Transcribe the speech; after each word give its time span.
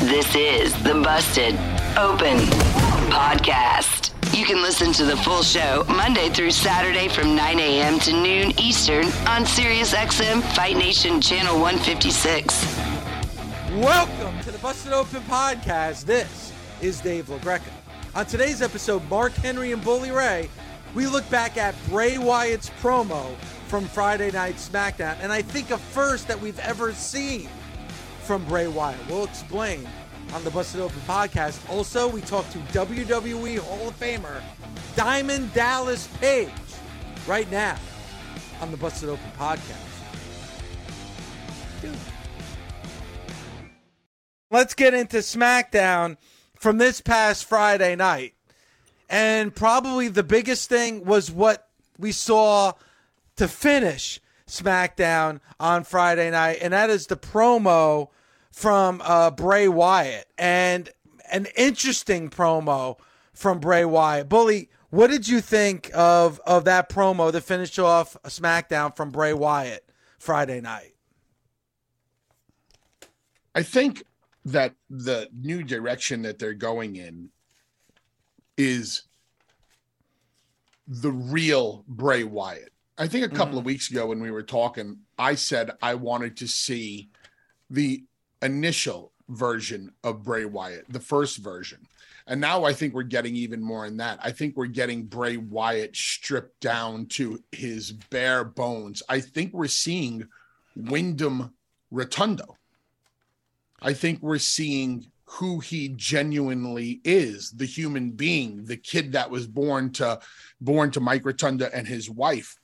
This 0.00 0.34
is 0.34 0.82
the 0.82 0.94
Busted 0.94 1.54
Open 1.96 2.38
Podcast. 3.12 4.10
You 4.36 4.44
can 4.44 4.60
listen 4.60 4.92
to 4.94 5.04
the 5.04 5.16
full 5.18 5.42
show 5.42 5.84
Monday 5.86 6.28
through 6.30 6.50
Saturday 6.50 7.06
from 7.08 7.36
9 7.36 7.60
a.m. 7.60 8.00
to 8.00 8.12
noon 8.12 8.58
Eastern 8.58 9.04
on 9.28 9.44
SiriusXM 9.44 10.42
Fight 10.56 10.76
Nation 10.76 11.20
Channel 11.20 11.60
156. 11.60 12.76
Welcome 13.74 14.40
to 14.40 14.50
the 14.50 14.58
Busted 14.58 14.92
Open 14.92 15.20
Podcast. 15.22 16.04
This 16.04 16.52
is 16.80 17.00
Dave 17.00 17.26
LaGreca. 17.26 17.70
On 18.14 18.26
today's 18.26 18.60
episode, 18.60 19.08
Mark 19.08 19.32
Henry 19.34 19.72
and 19.72 19.84
Bully 19.84 20.10
Ray, 20.10 20.48
we 20.94 21.06
look 21.06 21.28
back 21.30 21.56
at 21.56 21.76
Bray 21.88 22.18
Wyatt's 22.18 22.70
promo 22.80 23.36
from 23.68 23.84
Friday 23.84 24.32
Night 24.32 24.56
SmackDown, 24.56 25.16
and 25.20 25.30
I 25.30 25.42
think 25.42 25.70
a 25.70 25.78
first 25.78 26.26
that 26.28 26.40
we've 26.40 26.58
ever 26.58 26.92
seen 26.92 27.48
from 28.22 28.44
Bray 28.44 28.68
Wyatt. 28.68 28.98
We'll 29.08 29.24
explain 29.24 29.86
on 30.32 30.44
the 30.44 30.50
Busted 30.50 30.80
Open 30.80 31.00
podcast. 31.00 31.68
Also, 31.70 32.08
we 32.08 32.20
talked 32.22 32.52
to 32.52 32.58
WWE 32.58 33.58
Hall 33.58 33.88
of 33.88 33.98
Famer 33.98 34.40
Diamond 34.96 35.52
Dallas 35.52 36.06
Page 36.20 36.50
right 37.26 37.50
now 37.50 37.78
on 38.60 38.70
the 38.70 38.76
Busted 38.76 39.08
Open 39.08 39.30
podcast. 39.36 39.60
Dude. 41.80 41.96
Let's 44.50 44.74
get 44.74 44.94
into 44.94 45.18
SmackDown 45.18 46.16
from 46.54 46.78
this 46.78 47.00
past 47.00 47.44
Friday 47.44 47.96
night. 47.96 48.34
And 49.08 49.54
probably 49.54 50.08
the 50.08 50.22
biggest 50.22 50.68
thing 50.68 51.04
was 51.04 51.30
what 51.30 51.68
we 51.98 52.12
saw 52.12 52.72
to 53.36 53.48
finish 53.48 54.20
SmackDown 54.46 55.40
on 55.58 55.84
Friday 55.84 56.30
night, 56.30 56.58
and 56.60 56.72
that 56.72 56.90
is 56.90 57.06
the 57.06 57.16
promo 57.16 58.08
from 58.50 59.00
uh, 59.04 59.30
Bray 59.30 59.68
Wyatt 59.68 60.26
and 60.38 60.90
an 61.30 61.46
interesting 61.56 62.28
promo 62.28 62.98
from 63.32 63.58
Bray 63.58 63.84
Wyatt. 63.84 64.28
Bully, 64.28 64.68
what 64.90 65.10
did 65.10 65.26
you 65.26 65.40
think 65.40 65.90
of 65.94 66.38
of 66.46 66.64
that 66.64 66.90
promo 66.90 67.32
that 67.32 67.40
finished 67.42 67.78
off 67.78 68.16
SmackDown 68.24 68.94
from 68.94 69.10
Bray 69.10 69.32
Wyatt 69.32 69.88
Friday 70.18 70.60
night? 70.60 70.94
I 73.54 73.62
think 73.62 74.04
that 74.44 74.74
the 74.90 75.28
new 75.32 75.62
direction 75.62 76.22
that 76.22 76.38
they're 76.38 76.54
going 76.54 76.96
in 76.96 77.30
is 78.56 79.04
the 80.86 81.12
real 81.12 81.84
Bray 81.86 82.24
Wyatt. 82.24 82.72
I 82.98 83.06
think 83.06 83.24
a 83.24 83.28
couple 83.28 83.46
mm-hmm. 83.46 83.58
of 83.58 83.64
weeks 83.64 83.90
ago 83.90 84.06
when 84.06 84.20
we 84.20 84.30
were 84.30 84.42
talking, 84.42 84.98
I 85.18 85.34
said 85.34 85.72
I 85.80 85.94
wanted 85.94 86.36
to 86.38 86.48
see 86.48 87.08
the 87.70 88.04
initial 88.42 89.12
version 89.28 89.92
of 90.04 90.22
Bray 90.22 90.44
Wyatt, 90.44 90.86
the 90.88 91.00
first 91.00 91.38
version. 91.38 91.86
And 92.26 92.40
now 92.40 92.64
I 92.64 92.72
think 92.72 92.94
we're 92.94 93.02
getting 93.02 93.34
even 93.34 93.60
more 93.60 93.86
in 93.86 93.96
that. 93.96 94.18
I 94.22 94.30
think 94.30 94.56
we're 94.56 94.66
getting 94.66 95.04
Bray 95.04 95.36
Wyatt 95.36 95.96
stripped 95.96 96.60
down 96.60 97.06
to 97.06 97.42
his 97.50 97.92
bare 97.92 98.44
bones. 98.44 99.02
I 99.08 99.20
think 99.20 99.52
we're 99.52 99.66
seeing 99.66 100.28
Wyndham 100.76 101.52
Rotunda. 101.90 102.46
I 103.80 103.92
think 103.94 104.22
we're 104.22 104.38
seeing 104.38 105.06
who 105.24 105.60
he 105.60 105.88
genuinely 105.88 107.00
is, 107.04 107.50
the 107.52 107.64
human 107.64 108.10
being, 108.10 108.64
the 108.64 108.76
kid 108.76 109.12
that 109.12 109.30
was 109.30 109.46
born 109.46 109.90
to 109.92 110.20
born 110.60 110.90
to 110.92 111.00
Mike 111.00 111.24
Rotunda 111.24 111.74
and 111.74 111.88
his 111.88 112.08
wife. 112.08 112.56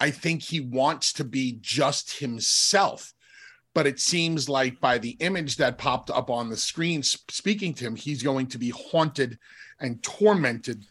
I 0.00 0.10
think 0.10 0.42
he 0.42 0.60
wants 0.60 1.12
to 1.14 1.24
be 1.24 1.58
just 1.60 2.18
himself 2.18 3.12
but 3.74 3.86
it 3.86 4.00
seems 4.00 4.48
like 4.48 4.80
by 4.80 4.98
the 4.98 5.16
image 5.20 5.56
that 5.56 5.78
popped 5.78 6.10
up 6.10 6.28
on 6.28 6.50
the 6.50 6.56
screen 6.56 7.02
speaking 7.02 7.72
to 7.74 7.84
him, 7.84 7.94
he's 7.94 8.22
going 8.22 8.46
to 8.48 8.58
be 8.58 8.70
haunted 8.70 9.38
and 9.80 10.02
tormented 10.02 10.84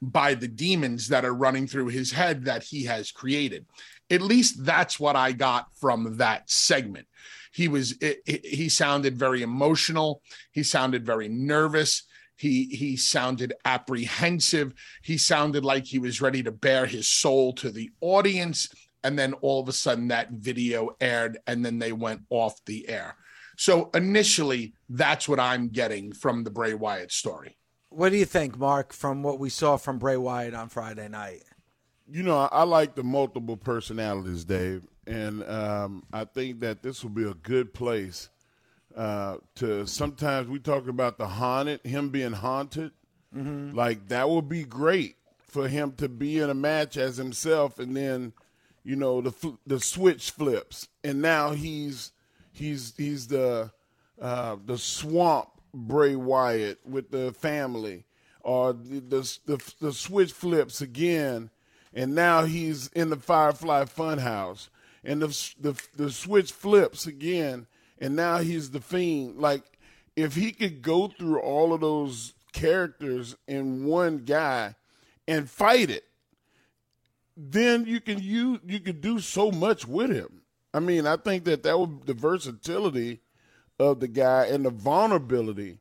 by 0.00 0.34
the 0.34 0.48
demons 0.48 1.08
that 1.08 1.24
are 1.24 1.34
running 1.34 1.66
through 1.66 1.86
his 1.86 2.12
head 2.12 2.44
that 2.44 2.62
he 2.62 2.84
has 2.84 3.10
created. 3.10 3.64
At 4.10 4.20
least 4.20 4.64
that's 4.64 5.00
what 5.00 5.16
I 5.16 5.32
got 5.32 5.68
from 5.76 6.16
that 6.18 6.50
segment. 6.50 7.06
He 7.52 7.68
was 7.68 7.92
it, 8.00 8.20
it, 8.26 8.44
he 8.44 8.68
sounded 8.68 9.16
very 9.16 9.42
emotional, 9.42 10.22
he 10.50 10.62
sounded 10.62 11.06
very 11.06 11.28
nervous. 11.28 12.02
He 12.42 12.64
he 12.64 12.96
sounded 12.96 13.54
apprehensive. 13.64 14.74
He 15.00 15.16
sounded 15.16 15.64
like 15.64 15.86
he 15.86 16.00
was 16.00 16.20
ready 16.20 16.42
to 16.42 16.50
bare 16.50 16.86
his 16.86 17.06
soul 17.06 17.52
to 17.52 17.70
the 17.70 17.92
audience 18.00 18.68
and 19.04 19.16
then 19.16 19.34
all 19.34 19.60
of 19.60 19.68
a 19.68 19.72
sudden 19.72 20.08
that 20.08 20.32
video 20.32 20.90
aired 21.00 21.38
and 21.46 21.64
then 21.64 21.78
they 21.78 21.92
went 21.92 22.22
off 22.30 22.64
the 22.64 22.88
air. 22.88 23.14
So 23.56 23.90
initially, 23.94 24.74
that's 24.88 25.28
what 25.28 25.38
I'm 25.38 25.68
getting 25.68 26.12
from 26.12 26.42
the 26.42 26.50
Bray 26.50 26.74
Wyatt 26.74 27.12
story. 27.12 27.58
What 27.90 28.10
do 28.10 28.16
you 28.16 28.24
think, 28.24 28.58
Mark, 28.58 28.92
from 28.92 29.22
what 29.22 29.38
we 29.38 29.48
saw 29.48 29.76
from 29.76 30.00
Bray 30.00 30.16
Wyatt 30.16 30.54
on 30.54 30.68
Friday 30.68 31.06
night? 31.06 31.44
You 32.10 32.24
know, 32.24 32.48
I 32.50 32.64
like 32.64 32.96
the 32.96 33.04
multiple 33.04 33.56
personalities, 33.56 34.44
Dave, 34.44 34.84
and 35.06 35.44
um, 35.44 36.02
I 36.12 36.24
think 36.24 36.58
that 36.60 36.82
this 36.82 37.04
will 37.04 37.10
be 37.10 37.24
a 37.24 37.34
good 37.34 37.72
place 37.72 38.30
uh, 38.96 39.36
to. 39.56 39.86
Sometimes 39.86 40.48
we 40.48 40.58
talk 40.58 40.88
about 40.88 41.18
the 41.18 41.26
haunted, 41.26 41.80
him 41.84 42.10
being 42.10 42.32
haunted. 42.32 42.92
Mm-hmm. 43.34 43.76
Like 43.76 44.08
that 44.08 44.28
would 44.28 44.48
be 44.48 44.64
great 44.64 45.16
for 45.52 45.68
him 45.68 45.92
to 45.92 46.08
be 46.08 46.38
in 46.38 46.50
a 46.50 46.54
match 46.54 46.96
as 46.96 47.16
himself, 47.16 47.78
and 47.78 47.96
then 47.96 48.32
you 48.84 48.96
know 48.96 49.20
the 49.20 49.58
the 49.66 49.80
switch 49.80 50.30
flips, 50.30 50.88
and 51.04 51.22
now 51.22 51.50
he's 51.50 52.12
he's 52.52 52.94
he's 52.96 53.28
the 53.28 53.70
uh, 54.20 54.56
the 54.64 54.78
swamp 54.78 55.48
Bray 55.74 56.16
Wyatt 56.16 56.78
with 56.86 57.10
the 57.10 57.32
family, 57.32 58.04
or 58.40 58.72
the, 58.72 59.00
the 59.00 59.38
the 59.46 59.72
the 59.80 59.92
switch 59.92 60.32
flips 60.32 60.80
again, 60.80 61.50
and 61.94 62.14
now 62.14 62.44
he's 62.44 62.88
in 62.88 63.10
the 63.10 63.16
Firefly 63.16 63.84
Funhouse, 63.84 64.68
and 65.04 65.22
the 65.22 65.28
the 65.58 65.82
the 65.96 66.10
switch 66.10 66.52
flips 66.52 67.06
again, 67.06 67.66
and 68.02 68.16
now 68.16 68.38
he's 68.38 68.70
the 68.70 68.80
fiend. 68.80 69.38
Like 69.38 69.62
if 70.16 70.34
he 70.34 70.52
could 70.52 70.82
go 70.82 71.08
through 71.08 71.40
all 71.40 71.72
of 71.72 71.80
those 71.80 72.34
characters 72.52 73.34
in 73.48 73.86
one 73.86 74.18
guy 74.18 74.74
and 75.26 75.48
fight 75.48 75.88
it 75.88 76.04
then 77.36 77.86
you 77.86 78.00
can 78.00 78.18
use 78.18 78.60
you 78.66 78.80
can 78.80 79.00
do 79.00 79.18
so 79.18 79.50
much 79.50 79.86
with 79.86 80.10
him. 80.10 80.42
I 80.74 80.80
mean, 80.80 81.06
I 81.06 81.16
think 81.16 81.44
that 81.44 81.62
that 81.62 81.78
would 81.78 82.06
the 82.06 82.14
versatility 82.14 83.20
of 83.78 84.00
the 84.00 84.08
guy 84.08 84.46
and 84.46 84.64
the 84.64 84.70
vulnerability 84.70 85.78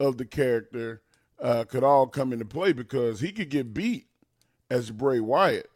of 0.00 0.16
the 0.16 0.24
character 0.24 1.02
uh, 1.40 1.64
could 1.64 1.84
all 1.84 2.06
come 2.06 2.32
into 2.32 2.44
play 2.44 2.72
because 2.72 3.20
he 3.20 3.32
could 3.32 3.50
get 3.50 3.74
beat 3.74 4.06
as 4.70 4.90
Bray 4.90 5.20
Wyatt, 5.20 5.70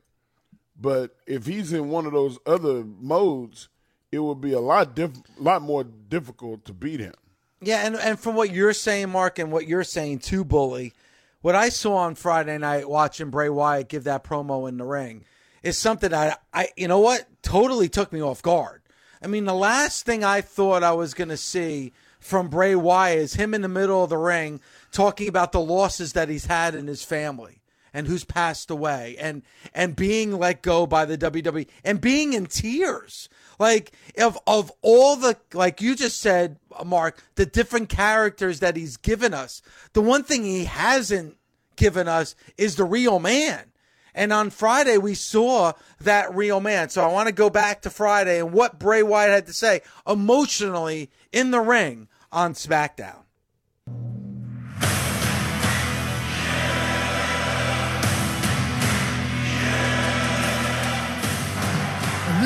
but 0.81 1.17
if 1.27 1.47
he's 1.47 1.73
in 1.73 1.91
one 1.91 2.07
of 2.07 2.13
those 2.13 2.39
other 2.47 2.85
modes, 2.85 3.69
it 4.13 4.19
would 4.19 4.41
be 4.41 4.53
a 4.53 4.61
lot 4.61 4.95
diff- 4.95 5.23
lot 5.39 5.63
more 5.63 5.85
difficult 5.85 6.65
to 6.67 6.73
beat 6.73 7.01
him. 7.01 7.15
Yeah, 7.61 7.87
and 7.87 7.97
and 7.97 8.19
from 8.19 8.35
what 8.35 8.51
you're 8.51 8.73
saying, 8.73 9.11
Mark, 9.11 9.39
and 9.39 9.51
what 9.51 9.67
you're 9.67 9.85
saying 9.85 10.21
too, 10.21 10.45
Bully, 10.45 10.93
what 11.41 11.55
I 11.55 11.69
saw 11.69 11.97
on 11.97 12.15
Friday 12.15 12.59
night 12.59 12.89
watching 12.89 13.31
Bray 13.31 13.49
Wyatt 13.49 13.89
give 13.89 14.05
that 14.05 14.25
promo 14.25 14.69
in 14.69 14.77
the 14.77 14.85
ring 14.85 15.25
is 15.63 15.79
something 15.79 16.13
I, 16.13 16.37
I 16.53 16.69
you 16.77 16.89
know 16.89 17.01
what, 17.01 17.27
totally 17.43 17.89
took 17.89 18.13
me 18.13 18.21
off 18.23 18.43
guard. 18.43 18.83
I 19.23 19.27
mean, 19.27 19.45
the 19.45 19.55
last 19.55 20.05
thing 20.05 20.23
I 20.23 20.41
thought 20.41 20.83
I 20.83 20.93
was 20.93 21.15
going 21.15 21.31
to 21.31 21.37
see 21.37 21.93
from 22.21 22.49
Bray 22.49 22.75
Wyatt 22.75 23.19
is 23.19 23.35
him 23.35 23.55
in 23.55 23.63
the 23.63 23.69
middle 23.69 24.05
of 24.05 24.11
the 24.11 24.19
ring 24.19 24.61
talking 24.93 25.29
about 25.29 25.53
the 25.53 25.61
losses 25.61 26.13
that 26.13 26.29
he's 26.29 26.47
had 26.47 26.75
in 26.75 26.87
his 26.87 27.03
family 27.03 27.63
and 27.93 28.07
who's 28.07 28.25
passed 28.25 28.71
away 28.71 29.17
and 29.19 29.43
and 29.75 29.97
being 29.97 30.39
let 30.39 30.63
go 30.63 30.87
by 30.87 31.05
the 31.05 31.17
WWE 31.17 31.67
and 31.83 32.01
being 32.01 32.35
in 32.35 32.47
tears. 32.47 33.29
Like 33.59 33.93
of 34.19 34.39
of 34.47 34.73
all 34.83 35.17
the 35.17 35.37
like 35.53 35.81
you 35.81 35.95
just 35.95 36.21
said, 36.21 36.59
Mark, 36.85 37.23
the 37.37 37.47
different 37.47 37.89
characters 37.89 38.61
that 38.61 38.77
he's 38.77 38.97
given 38.97 39.35
us. 39.35 39.63
The 39.93 40.03
one 40.03 40.23
thing 40.23 40.45
he 40.45 40.65
hasn't 40.65 41.37
given 41.77 42.09
us 42.09 42.35
is 42.57 42.77
the 42.77 42.85
real 42.85 43.19
man. 43.19 43.73
And 44.15 44.33
on 44.33 44.49
Friday, 44.49 44.97
we 44.97 45.15
saw 45.15 45.75
that 46.01 46.35
real 46.35 46.59
man. 46.59 46.89
So 46.89 47.05
I 47.05 47.13
want 47.13 47.29
to 47.29 47.35
go 47.35 47.51
back 47.51 47.83
to 47.83 47.91
Friday 47.91 48.41
and 48.41 48.53
what 48.53 48.79
Bray 48.79 49.03
Wyatt 49.03 49.31
had 49.31 49.47
to 49.47 49.53
say 49.53 49.83
emotionally 50.07 51.11
in 51.33 51.51
the 51.51 51.61
ring 51.61 52.09
on 52.33 52.55
SmackDown. 52.55 53.27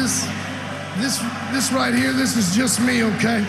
this, 0.00 0.39
this, 1.00 1.18
this 1.52 1.72
right 1.72 1.94
here, 1.94 2.12
this 2.12 2.36
is 2.36 2.54
just 2.54 2.80
me, 2.80 3.02
okay? 3.02 3.40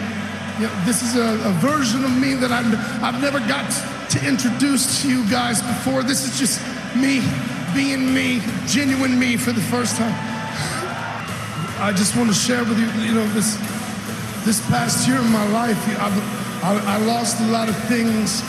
You 0.60 0.68
know, 0.68 0.86
this 0.86 1.04
is 1.04 1.16
a, 1.16 1.50
a 1.50 1.52
version 1.60 2.04
of 2.04 2.18
me 2.18 2.34
that 2.36 2.52
I've, 2.52 2.74
I've 3.04 3.22
never 3.22 3.40
got 3.40 3.70
to 4.10 4.28
introduce 4.28 5.02
to 5.02 5.10
you 5.10 5.30
guys 5.30 5.62
before. 5.62 6.04
This 6.04 6.26
is 6.26 6.40
just 6.40 6.60
me 6.96 7.22
being 7.74 8.14
me, 8.14 8.42
genuine 8.68 9.18
me 9.18 9.38
for 9.38 9.52
the 9.52 9.62
first 9.62 9.96
time. 9.96 10.14
I 11.80 11.94
just 11.96 12.16
want 12.16 12.30
to 12.30 12.36
share 12.36 12.64
with 12.64 12.78
you, 12.78 12.88
you 13.02 13.14
know, 13.14 13.28
this 13.34 13.58
this 14.46 14.60
past 14.70 15.08
year 15.08 15.18
in 15.18 15.32
my 15.32 15.48
life, 15.50 15.78
I, 16.00 16.10
I, 16.64 16.96
I 16.96 16.98
lost 17.06 17.40
a 17.42 17.46
lot 17.48 17.70
of 17.70 17.78
things. 17.84 18.42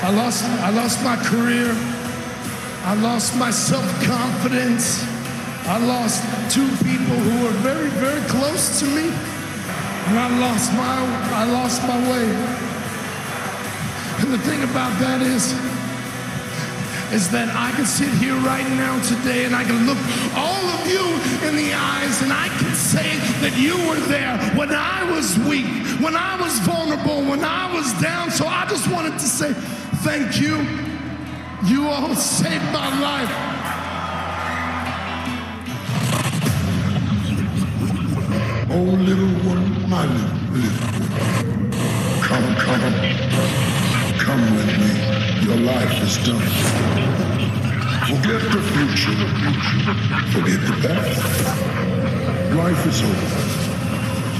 I 0.00 0.10
lost, 0.10 0.44
I 0.44 0.70
lost 0.70 1.02
my 1.02 1.16
career. 1.16 1.74
I 2.84 2.94
lost 2.94 3.36
my 3.36 3.50
self-confidence. 3.50 5.17
I 5.68 5.76
lost 5.76 6.24
two 6.48 6.66
people 6.80 7.14
who 7.28 7.44
were 7.44 7.52
very, 7.60 7.90
very 8.00 8.22
close 8.22 8.80
to 8.80 8.86
me, 8.86 9.04
and 9.04 10.18
I 10.18 10.28
lost 10.40 10.72
my, 10.72 10.96
I 11.36 11.44
lost 11.44 11.82
my 11.82 11.98
way. 12.08 12.24
And 14.24 14.32
the 14.32 14.38
thing 14.48 14.64
about 14.64 14.98
that 14.98 15.20
is, 15.20 15.52
is 17.12 17.30
that 17.32 17.52
I 17.54 17.70
can 17.76 17.84
sit 17.84 18.08
here 18.16 18.34
right 18.48 18.66
now 18.80 18.96
today 19.02 19.44
and 19.44 19.54
I 19.54 19.62
can 19.62 19.84
look 19.84 19.98
all 20.32 20.64
of 20.72 20.88
you 20.88 21.04
in 21.46 21.54
the 21.54 21.74
eyes 21.76 22.22
and 22.22 22.32
I 22.32 22.48
can 22.48 22.72
say 22.72 23.16
that 23.44 23.52
you 23.60 23.76
were 23.88 24.00
there 24.08 24.38
when 24.56 24.70
I 24.72 25.04
was 25.12 25.38
weak, 25.40 25.68
when 26.00 26.16
I 26.16 26.40
was 26.40 26.58
vulnerable, 26.60 27.28
when 27.28 27.44
I 27.44 27.70
was 27.74 27.92
down. 28.00 28.30
So 28.30 28.46
I 28.46 28.64
just 28.70 28.90
wanted 28.90 29.20
to 29.20 29.28
say 29.28 29.52
thank 30.00 30.40
you. 30.40 30.64
You 31.68 31.88
all 31.88 32.14
saved 32.14 32.64
my 32.72 32.88
life. 33.00 33.57
Oh, 38.80 38.82
little 38.82 39.34
one, 39.42 39.90
my 39.90 40.06
little, 40.06 40.38
little 40.54 40.86
one. 40.94 41.66
Come, 42.22 42.48
come, 42.62 42.94
come 44.22 44.42
with 44.54 44.70
me. 44.78 44.92
Your 45.44 45.58
life 45.66 45.96
is 46.00 46.14
done. 46.18 46.48
Forget 48.06 48.40
the 48.54 48.62
future. 48.70 49.18
Forget 50.30 50.60
the 50.62 50.74
past. 50.86 51.18
Life 52.54 52.82
is 52.86 52.98
over. 53.02 53.30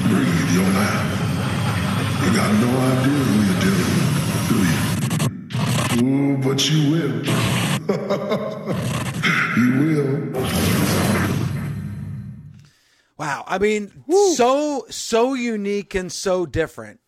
Breathe 0.07 0.51
your 0.55 0.71
life. 0.71 1.11
You 2.23 2.31
got 2.37 2.51
no 2.63 2.71
idea 2.93 3.21
who 3.27 3.37
you're 3.43 3.61
dealing 3.67 3.93
with, 3.99 4.47
do 4.51 4.59
you? 4.71 6.07
Ooh, 6.07 6.35
but 6.39 6.59
you 6.71 6.81
will. 6.93 7.15
you 9.59 9.69
will. 9.83 10.48
Wow. 13.19 13.45
I 13.47 13.59
mean, 13.59 14.05
Woo. 14.07 14.35
so, 14.35 14.87
so 14.89 15.35
unique 15.35 15.95
and 15.95 16.11
so 16.11 16.47
different. 16.47 17.01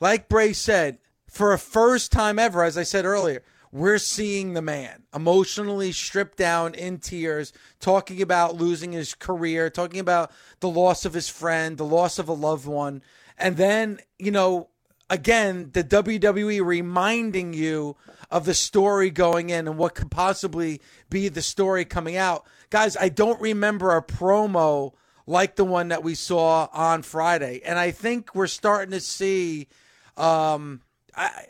Like 0.00 0.28
Bray 0.28 0.52
said, 0.52 0.98
for 1.28 1.52
a 1.52 1.58
first 1.58 2.10
time 2.10 2.38
ever, 2.38 2.64
as 2.64 2.78
I 2.78 2.82
said 2.84 3.04
earlier, 3.04 3.42
we're 3.70 3.98
seeing 3.98 4.54
the 4.54 4.62
man 4.62 5.02
emotionally 5.14 5.92
stripped 5.92 6.38
down 6.38 6.74
in 6.74 6.98
tears, 6.98 7.52
talking 7.80 8.22
about 8.22 8.56
losing 8.56 8.92
his 8.92 9.14
career, 9.14 9.68
talking 9.68 10.00
about 10.00 10.32
the 10.60 10.70
loss 10.70 11.04
of 11.04 11.12
his 11.12 11.28
friend, 11.28 11.76
the 11.76 11.84
loss 11.84 12.18
of 12.18 12.28
a 12.28 12.32
loved 12.32 12.66
one. 12.66 13.02
And 13.36 13.58
then, 13.58 13.98
you 14.18 14.30
know, 14.30 14.68
again, 15.10 15.70
the 15.72 15.84
WWE 15.84 16.64
reminding 16.64 17.52
you 17.52 17.96
of 18.30 18.46
the 18.46 18.54
story 18.54 19.10
going 19.10 19.50
in 19.50 19.68
and 19.68 19.76
what 19.76 19.94
could 19.94 20.10
possibly 20.10 20.80
be 21.10 21.28
the 21.28 21.42
story 21.42 21.84
coming 21.84 22.16
out. 22.16 22.46
Guys, 22.70 22.96
I 22.96 23.10
don't 23.10 23.40
remember 23.40 23.94
a 23.94 24.02
promo 24.02 24.92
like 25.28 25.56
the 25.56 25.64
one 25.64 25.88
that 25.88 26.02
we 26.02 26.14
saw 26.14 26.68
on 26.72 27.02
Friday. 27.02 27.60
And 27.64 27.78
I 27.78 27.90
think 27.90 28.34
we're 28.34 28.46
starting 28.46 28.92
to 28.92 29.00
see. 29.00 29.68
Um, 30.16 30.80
I, 31.14 31.44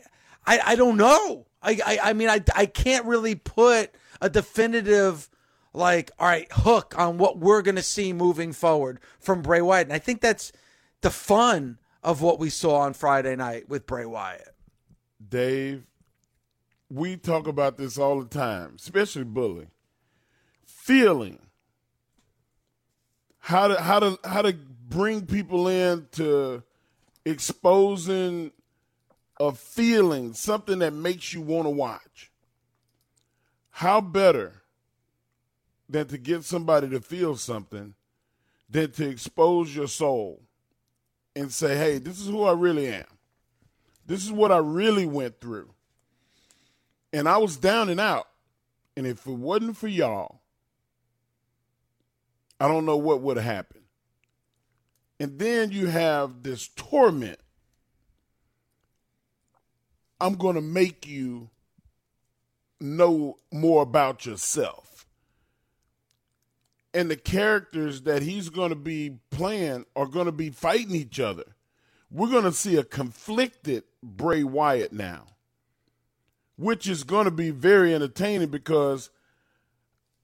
I, 0.45 0.59
I 0.67 0.75
don't 0.75 0.97
know. 0.97 1.47
I, 1.61 1.79
I, 1.85 1.99
I 2.09 2.13
mean, 2.13 2.29
I, 2.29 2.43
I 2.55 2.65
can't 2.65 3.05
really 3.05 3.35
put 3.35 3.91
a 4.21 4.29
definitive 4.29 5.29
like 5.71 6.11
all 6.19 6.27
right 6.27 6.47
hook 6.51 6.93
on 6.97 7.17
what 7.17 7.37
we're 7.37 7.61
going 7.61 7.75
to 7.75 7.83
see 7.83 8.11
moving 8.11 8.51
forward 8.51 8.99
from 9.19 9.41
Bray 9.41 9.61
Wyatt. 9.61 9.87
And 9.87 9.93
I 9.93 9.99
think 9.99 10.19
that's 10.19 10.51
the 11.01 11.09
fun 11.09 11.79
of 12.03 12.21
what 12.21 12.37
we 12.37 12.49
saw 12.49 12.79
on 12.79 12.93
Friday 12.93 13.35
night 13.35 13.69
with 13.69 13.85
Bray 13.85 14.05
Wyatt. 14.05 14.55
Dave, 15.25 15.83
we 16.89 17.15
talk 17.15 17.47
about 17.47 17.77
this 17.77 17.97
all 17.97 18.19
the 18.19 18.27
time, 18.27 18.75
especially 18.77 19.23
Bully. 19.23 19.67
Feeling 20.65 21.39
how 23.39 23.67
to 23.67 23.81
how 23.81 23.99
to 23.99 24.19
how 24.23 24.41
to 24.41 24.53
bring 24.53 25.25
people 25.25 25.67
in 25.67 26.07
to 26.13 26.63
exposing 27.25 28.51
a 29.39 29.51
feeling, 29.53 30.33
something 30.33 30.79
that 30.79 30.93
makes 30.93 31.33
you 31.33 31.41
want 31.41 31.65
to 31.65 31.69
watch. 31.69 32.31
How 33.71 34.01
better 34.01 34.61
than 35.87 36.07
to 36.07 36.17
get 36.17 36.43
somebody 36.43 36.89
to 36.89 36.99
feel 36.99 37.35
something 37.35 37.93
than 38.69 38.91
to 38.91 39.09
expose 39.09 39.75
your 39.75 39.87
soul 39.87 40.41
and 41.35 41.51
say, 41.51 41.75
hey, 41.75 41.97
this 41.97 42.19
is 42.19 42.27
who 42.27 42.43
I 42.43 42.53
really 42.53 42.87
am. 42.87 43.05
This 44.05 44.23
is 44.23 44.31
what 44.31 44.51
I 44.51 44.57
really 44.57 45.05
went 45.05 45.39
through. 45.39 45.69
And 47.13 47.27
I 47.27 47.37
was 47.37 47.57
down 47.57 47.89
and 47.89 47.99
out. 47.99 48.27
And 48.95 49.07
if 49.07 49.25
it 49.25 49.31
wasn't 49.31 49.77
for 49.77 49.87
y'all, 49.87 50.38
I 52.59 52.67
don't 52.67 52.85
know 52.85 52.97
what 52.97 53.21
would 53.21 53.37
have 53.37 53.45
happened. 53.45 53.83
And 55.19 55.37
then 55.39 55.71
you 55.71 55.87
have 55.87 56.43
this 56.43 56.67
torment. 56.69 57.39
I'm 60.21 60.35
going 60.35 60.55
to 60.55 60.61
make 60.61 61.07
you 61.07 61.49
know 62.79 63.37
more 63.51 63.81
about 63.81 64.25
yourself. 64.25 65.05
And 66.93 67.09
the 67.09 67.17
characters 67.17 68.01
that 68.01 68.23
he's 68.23 68.49
going 68.49 68.69
to 68.69 68.75
be 68.75 69.19
playing 69.29 69.85
are 69.95 70.07
going 70.07 70.25
to 70.25 70.31
be 70.31 70.49
fighting 70.49 70.95
each 70.95 71.19
other. 71.19 71.43
We're 72.09 72.31
going 72.31 72.45
to 72.45 72.51
see 72.51 72.77
a 72.77 72.83
conflicted 72.83 73.83
Bray 74.01 74.43
Wyatt 74.43 74.91
now, 74.91 75.27
which 76.57 76.87
is 76.87 77.03
going 77.03 77.25
to 77.25 77.31
be 77.31 77.51
very 77.51 77.93
entertaining 77.93 78.49
because 78.49 79.11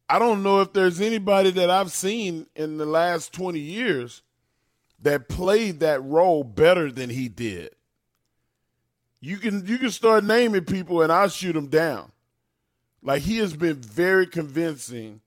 I 0.08 0.20
don't 0.20 0.44
know 0.44 0.62
if 0.62 0.74
there's 0.74 1.02
anybody 1.02 1.50
that 1.52 1.70
I've 1.70 1.92
seen 1.92 2.48
in 2.56 2.78
the 2.78 2.86
last 2.86 3.34
20 3.34 3.60
years 3.60 4.22
that 5.02 5.28
played 5.30 5.80
that 5.80 6.04
role 6.04 6.44
better 6.44 6.92
than 6.92 7.10
he 7.10 7.28
did. 7.28 7.72
You 9.20 9.38
can 9.38 9.66
you 9.66 9.80
can 9.80 9.90
start 9.90 10.24
naming 10.24 10.66
people 10.66 11.02
and 11.02 11.12
I'll 11.12 11.30
shoot 11.30 11.54
them 11.54 11.68
down. 11.68 12.12
Like 13.02 13.24
he 13.24 13.38
has 13.38 13.56
been 13.56 13.78
very 13.78 14.28
convincing 14.28 15.22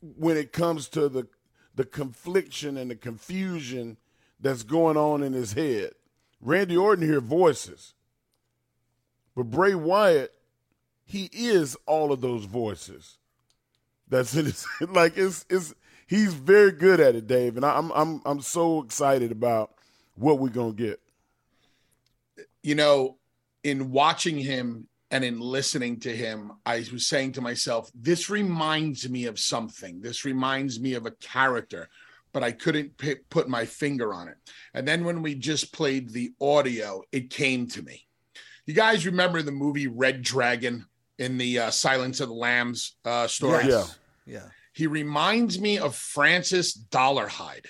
when 0.00 0.36
it 0.36 0.52
comes 0.52 0.88
to 0.90 1.08
the 1.08 1.26
the 1.74 1.84
confliction 1.84 2.76
and 2.76 2.90
the 2.90 2.96
confusion 2.96 3.96
that's 4.38 4.62
going 4.62 4.98
on 4.98 5.22
in 5.22 5.32
his 5.32 5.54
head. 5.54 5.92
Randy 6.40 6.76
Orton 6.76 7.06
hear 7.06 7.20
voices. 7.20 7.94
But 9.34 9.44
Bray 9.44 9.74
Wyatt, 9.74 10.34
he 11.04 11.30
is 11.32 11.76
all 11.86 12.12
of 12.12 12.20
those 12.20 12.44
voices. 12.44 13.18
That's 14.10 14.34
it. 14.34 14.64
like 14.90 15.16
it's 15.16 15.46
it's 15.48 15.74
he's 16.06 16.34
very 16.34 16.72
good 16.72 17.00
at 17.00 17.14
it, 17.14 17.26
Dave, 17.26 17.56
and 17.56 17.64
I'm 17.64 17.90
I'm 17.92 18.20
I'm 18.26 18.40
so 18.40 18.82
excited 18.82 19.32
about 19.32 19.72
what 20.16 20.38
we're 20.38 20.48
gonna 20.48 20.72
get. 20.72 21.00
You 22.62 22.74
know, 22.74 23.16
in 23.64 23.90
watching 23.90 24.36
him 24.36 24.88
and 25.10 25.24
in 25.24 25.40
listening 25.40 26.00
to 26.00 26.14
him, 26.14 26.52
I 26.66 26.84
was 26.92 27.06
saying 27.06 27.32
to 27.32 27.40
myself, 27.40 27.90
this 27.94 28.28
reminds 28.30 29.08
me 29.08 29.26
of 29.26 29.38
something. 29.38 30.00
This 30.00 30.24
reminds 30.24 30.78
me 30.78 30.94
of 30.94 31.06
a 31.06 31.10
character, 31.12 31.88
but 32.32 32.44
I 32.44 32.52
couldn't 32.52 32.96
p- 32.96 33.16
put 33.28 33.48
my 33.48 33.64
finger 33.64 34.12
on 34.14 34.28
it. 34.28 34.36
And 34.74 34.86
then 34.86 35.04
when 35.04 35.22
we 35.22 35.34
just 35.34 35.72
played 35.72 36.10
the 36.10 36.32
audio, 36.40 37.02
it 37.12 37.30
came 37.30 37.66
to 37.68 37.82
me 37.82 38.06
You 38.66 38.74
guys 38.74 39.06
remember 39.06 39.42
the 39.42 39.52
movie 39.52 39.88
Red 39.88 40.22
Dragon 40.22 40.86
in 41.20 41.38
the 41.38 41.58
uh, 41.58 41.70
Silence 41.70 42.20
of 42.20 42.28
the 42.28 42.34
Lambs 42.34 42.96
uh, 43.04 43.28
story? 43.28 43.66
Yes. 43.66 43.98
Yeah. 44.26 44.46
He 44.72 44.86
reminds 44.86 45.60
me 45.60 45.78
of 45.78 45.94
Francis 45.94 46.76
Dolarhyde, 46.76 47.66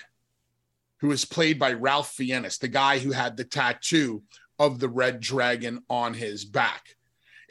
who 1.01 1.11
is 1.11 1.25
played 1.25 1.59
by 1.59 1.73
Ralph 1.73 2.11
Fiennes, 2.11 2.57
the 2.57 2.67
guy 2.67 2.99
who 2.99 3.11
had 3.11 3.37
the 3.37 3.43
tattoo 3.43 4.23
of 4.57 4.79
the 4.79 4.89
red 4.89 5.19
dragon 5.19 5.83
on 5.89 6.13
his 6.13 6.45
back 6.45 6.95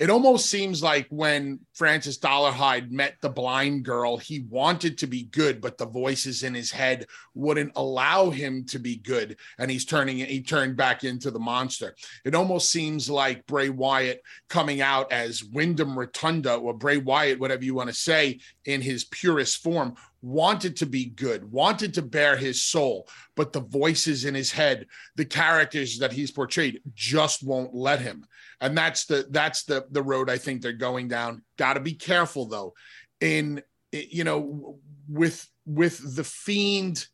it 0.00 0.08
almost 0.08 0.48
seems 0.48 0.82
like 0.82 1.06
when 1.10 1.60
Francis 1.74 2.18
Dolarhyde 2.18 2.90
met 2.90 3.16
the 3.20 3.28
blind 3.28 3.84
girl, 3.84 4.16
he 4.16 4.46
wanted 4.48 4.96
to 4.96 5.06
be 5.06 5.24
good, 5.24 5.60
but 5.60 5.76
the 5.76 5.84
voices 5.84 6.42
in 6.42 6.54
his 6.54 6.70
head 6.70 7.04
wouldn't 7.34 7.72
allow 7.76 8.30
him 8.30 8.64
to 8.68 8.78
be 8.78 8.96
good. 8.96 9.36
And 9.58 9.70
he's 9.70 9.84
turning, 9.84 10.16
he 10.16 10.40
turned 10.40 10.74
back 10.74 11.04
into 11.04 11.30
the 11.30 11.38
monster. 11.38 11.94
It 12.24 12.34
almost 12.34 12.70
seems 12.70 13.10
like 13.10 13.46
Bray 13.46 13.68
Wyatt 13.68 14.22
coming 14.48 14.80
out 14.80 15.12
as 15.12 15.44
Wyndham 15.44 15.98
Rotunda 15.98 16.54
or 16.54 16.72
Bray 16.72 16.96
Wyatt, 16.96 17.38
whatever 17.38 17.62
you 17.62 17.74
want 17.74 17.90
to 17.90 17.94
say, 17.94 18.40
in 18.64 18.80
his 18.80 19.04
purest 19.04 19.62
form, 19.62 19.96
wanted 20.22 20.76
to 20.78 20.86
be 20.86 21.10
good, 21.10 21.52
wanted 21.52 21.92
to 21.94 22.02
bear 22.02 22.38
his 22.38 22.62
soul, 22.62 23.06
but 23.36 23.52
the 23.52 23.60
voices 23.60 24.24
in 24.24 24.34
his 24.34 24.50
head, 24.50 24.86
the 25.16 25.26
characters 25.26 25.98
that 25.98 26.12
he's 26.12 26.30
portrayed 26.30 26.80
just 26.94 27.42
won't 27.42 27.74
let 27.74 28.00
him 28.00 28.24
and 28.60 28.76
that's 28.76 29.06
the 29.06 29.26
that's 29.30 29.64
the 29.64 29.86
the 29.90 30.02
road 30.02 30.28
I 30.28 30.38
think 30.38 30.62
they're 30.62 30.72
going 30.72 31.08
down. 31.08 31.42
Got 31.56 31.74
to 31.74 31.80
be 31.80 31.94
careful 31.94 32.46
though, 32.46 32.74
in 33.20 33.62
you 33.92 34.24
know 34.24 34.78
with 35.08 35.46
with 35.66 36.16
the 36.16 36.24
fiend. 36.24 37.06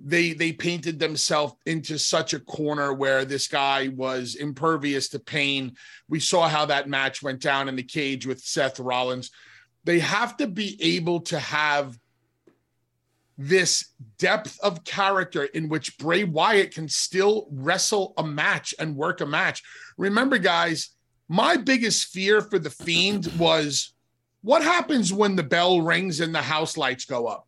They 0.00 0.32
they 0.32 0.52
painted 0.52 1.00
themselves 1.00 1.54
into 1.66 1.98
such 1.98 2.32
a 2.32 2.38
corner 2.38 2.94
where 2.94 3.24
this 3.24 3.48
guy 3.48 3.88
was 3.88 4.36
impervious 4.36 5.08
to 5.08 5.18
pain. 5.18 5.74
We 6.08 6.20
saw 6.20 6.48
how 6.48 6.66
that 6.66 6.88
match 6.88 7.20
went 7.20 7.40
down 7.40 7.68
in 7.68 7.74
the 7.74 7.82
cage 7.82 8.24
with 8.24 8.38
Seth 8.40 8.78
Rollins. 8.78 9.32
They 9.82 9.98
have 9.98 10.36
to 10.36 10.46
be 10.46 10.78
able 10.80 11.22
to 11.22 11.38
have 11.40 11.98
this 13.38 13.92
depth 14.18 14.58
of 14.60 14.82
character 14.82 15.44
in 15.44 15.68
which 15.68 15.96
Bray 15.96 16.24
Wyatt 16.24 16.74
can 16.74 16.88
still 16.88 17.46
wrestle 17.52 18.12
a 18.18 18.24
match 18.24 18.74
and 18.80 18.96
work 18.96 19.20
a 19.20 19.26
match. 19.26 19.62
Remember, 19.96 20.38
guys, 20.38 20.90
my 21.28 21.56
biggest 21.56 22.08
fear 22.08 22.40
for 22.40 22.58
the 22.58 22.70
Fiend 22.70 23.32
was 23.38 23.94
what 24.42 24.62
happens 24.62 25.12
when 25.12 25.36
the 25.36 25.44
bell 25.44 25.80
rings 25.80 26.20
and 26.20 26.34
the 26.34 26.42
house 26.42 26.76
lights 26.76 27.04
go 27.04 27.26
up? 27.26 27.46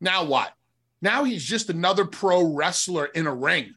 Now 0.00 0.24
what? 0.24 0.52
Now 1.00 1.22
he's 1.22 1.44
just 1.44 1.70
another 1.70 2.04
pro 2.04 2.42
wrestler 2.42 3.06
in 3.06 3.28
a 3.28 3.34
ring. 3.34 3.74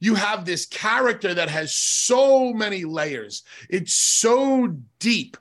You 0.00 0.14
have 0.14 0.44
this 0.44 0.64
character 0.66 1.34
that 1.34 1.50
has 1.50 1.74
so 1.74 2.52
many 2.52 2.84
layers, 2.84 3.42
it's 3.68 3.92
so 3.92 4.74
deep 4.98 5.36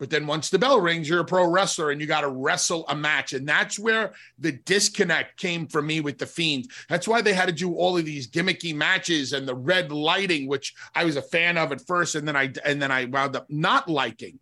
but 0.00 0.08
then 0.08 0.26
once 0.26 0.48
the 0.48 0.58
bell 0.58 0.80
rings, 0.80 1.06
you're 1.06 1.20
a 1.20 1.24
pro 1.26 1.46
wrestler 1.46 1.90
and 1.90 2.00
you 2.00 2.06
got 2.06 2.22
to 2.22 2.30
wrestle 2.30 2.86
a 2.88 2.96
match. 2.96 3.34
And 3.34 3.46
that's 3.46 3.78
where 3.78 4.14
the 4.38 4.52
disconnect 4.52 5.36
came 5.36 5.66
for 5.66 5.82
me 5.82 6.00
with 6.00 6.16
the 6.16 6.24
Fiend. 6.24 6.70
That's 6.88 7.06
why 7.06 7.20
they 7.20 7.34
had 7.34 7.48
to 7.48 7.52
do 7.52 7.74
all 7.74 7.98
of 7.98 8.06
these 8.06 8.26
gimmicky 8.26 8.74
matches 8.74 9.34
and 9.34 9.46
the 9.46 9.54
red 9.54 9.92
lighting, 9.92 10.48
which 10.48 10.74
I 10.94 11.04
was 11.04 11.16
a 11.16 11.22
fan 11.22 11.58
of 11.58 11.70
at 11.70 11.86
first, 11.86 12.14
and 12.14 12.26
then 12.26 12.34
I 12.34 12.50
and 12.64 12.80
then 12.80 12.90
I 12.90 13.04
wound 13.04 13.36
up 13.36 13.44
not 13.50 13.90
liking. 13.90 14.38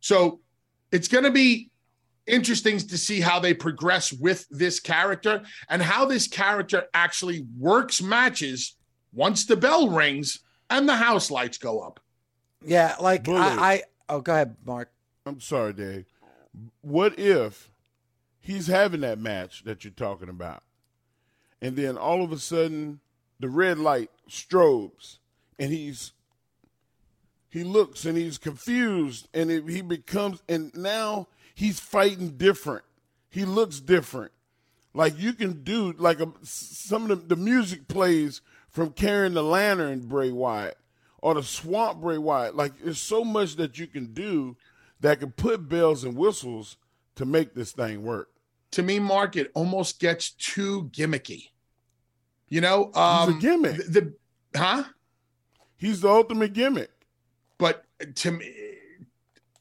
So 0.00 0.40
it's 0.92 1.08
going 1.08 1.24
to 1.24 1.30
be 1.30 1.70
interesting 2.26 2.76
to 2.76 2.98
see 2.98 3.22
how 3.22 3.40
they 3.40 3.54
progress 3.54 4.12
with 4.12 4.46
this 4.50 4.80
character 4.80 5.42
and 5.70 5.80
how 5.80 6.04
this 6.04 6.28
character 6.28 6.84
actually 6.92 7.46
works 7.58 8.02
matches 8.02 8.76
once 9.14 9.46
the 9.46 9.56
bell 9.56 9.88
rings 9.88 10.40
and 10.68 10.86
the 10.86 10.96
house 10.96 11.30
lights 11.30 11.56
go 11.56 11.80
up. 11.80 12.00
Yeah, 12.66 12.96
like 13.00 13.28
I, 13.28 13.32
I 13.34 13.82
Oh, 14.08 14.20
go 14.20 14.32
ahead, 14.32 14.56
Mark. 14.64 14.90
I'm 15.26 15.40
sorry, 15.40 15.72
Dave. 15.72 16.06
What 16.82 17.18
if 17.18 17.70
he's 18.40 18.66
having 18.66 19.00
that 19.00 19.18
match 19.18 19.64
that 19.64 19.84
you're 19.84 19.92
talking 19.92 20.28
about, 20.28 20.62
and 21.60 21.76
then 21.76 21.96
all 21.96 22.22
of 22.22 22.30
a 22.30 22.38
sudden 22.38 23.00
the 23.40 23.48
red 23.48 23.78
light 23.78 24.10
strobes, 24.28 25.18
and 25.58 25.72
he's 25.72 26.12
he 27.48 27.64
looks 27.64 28.04
and 28.04 28.18
he's 28.18 28.38
confused, 28.38 29.28
and 29.32 29.50
it, 29.50 29.68
he 29.68 29.80
becomes, 29.80 30.42
and 30.48 30.74
now 30.74 31.28
he's 31.54 31.80
fighting 31.80 32.36
different. 32.36 32.84
He 33.30 33.44
looks 33.44 33.80
different. 33.80 34.32
Like 34.92 35.18
you 35.18 35.32
can 35.32 35.64
do 35.64 35.92
like 35.92 36.20
a, 36.20 36.30
some 36.42 37.10
of 37.10 37.28
the, 37.28 37.34
the 37.34 37.42
music 37.42 37.88
plays 37.88 38.42
from 38.68 38.90
carrying 38.90 39.34
the 39.34 39.42
lantern, 39.42 40.00
Bray 40.00 40.30
Wyatt 40.30 40.76
or 41.24 41.32
the 41.32 41.42
swamp 41.42 42.02
Bray 42.02 42.18
Wyatt. 42.18 42.54
Like 42.54 42.78
there's 42.78 43.00
so 43.00 43.24
much 43.24 43.56
that 43.56 43.78
you 43.78 43.86
can 43.86 44.12
do 44.12 44.58
that 45.00 45.20
can 45.20 45.32
put 45.32 45.70
bells 45.70 46.04
and 46.04 46.14
whistles 46.14 46.76
to 47.16 47.24
make 47.24 47.54
this 47.54 47.72
thing 47.72 48.02
work. 48.02 48.28
To 48.72 48.82
me, 48.82 48.98
Mark, 48.98 49.34
it 49.34 49.50
almost 49.54 50.00
gets 50.00 50.32
too 50.32 50.90
gimmicky. 50.92 51.48
You 52.50 52.60
know, 52.60 52.92
um, 52.92 53.32
He's 53.32 53.38
a 53.38 53.40
gimmick. 53.40 53.76
The, 53.76 54.14
the 54.52 54.58
huh? 54.58 54.84
He's 55.78 56.02
the 56.02 56.10
ultimate 56.10 56.52
gimmick. 56.52 56.90
But 57.56 57.86
to 58.16 58.32
me, 58.32 58.52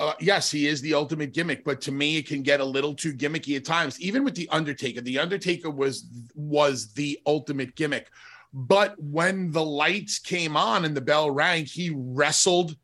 uh, 0.02 0.14
yes, 0.20 0.52
he 0.52 0.68
is 0.68 0.82
the 0.82 0.94
ultimate 0.94 1.34
gimmick. 1.34 1.64
But 1.64 1.80
to 1.82 1.94
me, 1.94 2.18
it 2.18 2.28
can 2.28 2.44
get 2.44 2.60
a 2.60 2.66
little 2.66 2.94
too 2.94 3.14
gimmicky 3.14 3.56
at 3.56 3.64
times. 3.64 4.02
Even 4.02 4.26
with 4.26 4.36
the 4.36 4.50
Undertaker, 4.50 5.00
the 5.00 5.18
Undertaker 5.18 5.70
was 5.70 6.08
was 6.36 6.92
the 6.92 7.18
ultimate 7.26 7.74
gimmick. 7.76 8.10
But 8.54 8.96
when 9.02 9.52
the 9.52 9.66
lights 9.66 10.20
came 10.20 10.56
on 10.56 10.86
and 10.86 10.96
the 10.96 11.02
bell 11.02 11.32
rang, 11.32 11.66
he 11.66 11.92
wrestled 11.94 12.76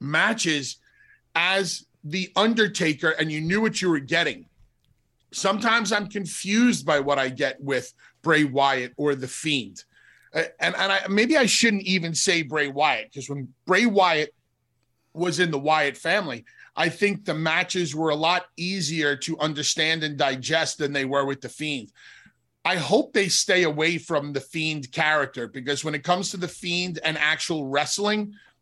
matches 0.00 0.76
as 1.34 1.86
the 2.04 2.30
Undertaker, 2.36 3.10
and 3.10 3.32
you 3.32 3.40
knew 3.40 3.60
what 3.60 3.80
you 3.80 3.90
were 3.90 3.98
getting. 3.98 4.46
Sometimes 5.32 5.92
I'm 5.92 6.08
confused 6.08 6.86
by 6.86 7.00
what 7.00 7.18
I 7.18 7.30
get 7.30 7.60
with 7.60 7.92
Bray 8.22 8.44
Wyatt 8.44 8.92
or 8.96 9.14
The 9.14 9.26
Fiend. 9.26 9.82
Uh, 10.32 10.44
and, 10.60 10.74
and 10.76 10.92
I, 10.92 11.06
maybe 11.08 11.36
I 11.36 11.46
shouldn't 11.46 11.82
even 11.82 12.14
say 12.14 12.42
Bray 12.42 12.68
Wyatt 12.68 13.10
because 13.10 13.28
when 13.28 13.52
Bray 13.66 13.86
Wyatt 13.86 14.34
was 15.14 15.40
in 15.40 15.50
the 15.50 15.58
Wyatt 15.58 15.96
family, 15.96 16.44
I 16.76 16.90
think 16.90 17.24
the 17.24 17.34
matches 17.34 17.94
were 17.94 18.10
a 18.10 18.16
lot 18.16 18.46
easier 18.56 19.16
to 19.16 19.38
understand 19.38 20.04
and 20.04 20.16
digest 20.16 20.78
than 20.78 20.92
they 20.92 21.06
were 21.06 21.24
with 21.24 21.40
The 21.40 21.48
Fiend. 21.48 21.90
I 22.66 22.74
hope 22.74 23.12
they 23.12 23.28
stay 23.28 23.62
away 23.62 23.96
from 23.96 24.32
the 24.32 24.40
Fiend 24.40 24.90
character 24.90 25.46
because 25.46 25.84
when 25.84 25.94
it 25.94 26.02
comes 26.02 26.30
to 26.30 26.36
the 26.36 26.48
Fiend 26.48 26.98
and 27.04 27.16
actual 27.16 27.68
wrestling, 27.68 28.34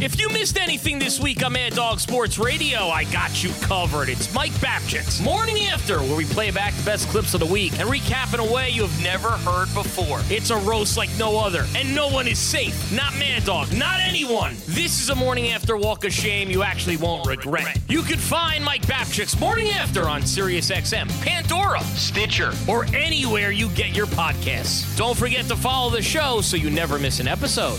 If 0.00 0.20
you 0.20 0.28
missed 0.30 0.58
anything 0.58 0.98
this 0.98 1.20
week 1.20 1.44
on 1.44 1.52
Mad 1.52 1.74
Dog 1.74 2.00
Sports 2.00 2.36
Radio, 2.36 2.88
I 2.88 3.04
got 3.04 3.44
you 3.44 3.50
covered. 3.62 4.08
It's 4.08 4.32
Mike 4.34 4.50
Babchick's 4.54 5.20
Morning 5.20 5.66
After, 5.66 6.00
where 6.00 6.16
we 6.16 6.24
play 6.24 6.50
back 6.50 6.74
the 6.74 6.82
best 6.82 7.08
clips 7.08 7.32
of 7.32 7.40
the 7.40 7.46
week 7.46 7.78
and 7.78 7.88
recap 7.88 8.34
in 8.34 8.40
a 8.40 8.52
way 8.52 8.70
you 8.70 8.82
have 8.82 9.02
never 9.02 9.30
heard 9.30 9.72
before. 9.72 10.20
It's 10.28 10.50
a 10.50 10.56
roast 10.58 10.96
like 10.96 11.10
no 11.16 11.38
other, 11.38 11.64
and 11.76 11.94
no 11.94 12.08
one 12.08 12.26
is 12.26 12.40
safe. 12.40 12.92
Not 12.92 13.16
Mad 13.18 13.44
Dog, 13.44 13.72
not 13.72 14.00
anyone. 14.00 14.56
This 14.66 15.00
is 15.00 15.10
a 15.10 15.14
Morning 15.14 15.50
After 15.50 15.76
walk 15.76 16.04
of 16.04 16.12
shame 16.12 16.50
you 16.50 16.64
actually 16.64 16.96
won't 16.96 17.26
regret. 17.28 17.78
You 17.88 18.02
can 18.02 18.18
find 18.18 18.64
Mike 18.64 18.82
Babchick's 18.82 19.38
Morning 19.38 19.68
After 19.68 20.08
on 20.08 20.22
SiriusXM, 20.22 21.08
Pandora, 21.22 21.80
Stitcher, 21.80 22.52
or 22.66 22.84
anywhere 22.86 23.52
you 23.52 23.68
get 23.70 23.96
your 23.96 24.06
podcasts. 24.06 24.96
Don't 24.96 25.16
forget 25.16 25.46
to 25.46 25.56
follow 25.56 25.88
the 25.88 26.02
show 26.02 26.40
so 26.40 26.56
you 26.56 26.68
never 26.68 26.98
miss 26.98 27.20
an 27.20 27.28
episode. 27.28 27.78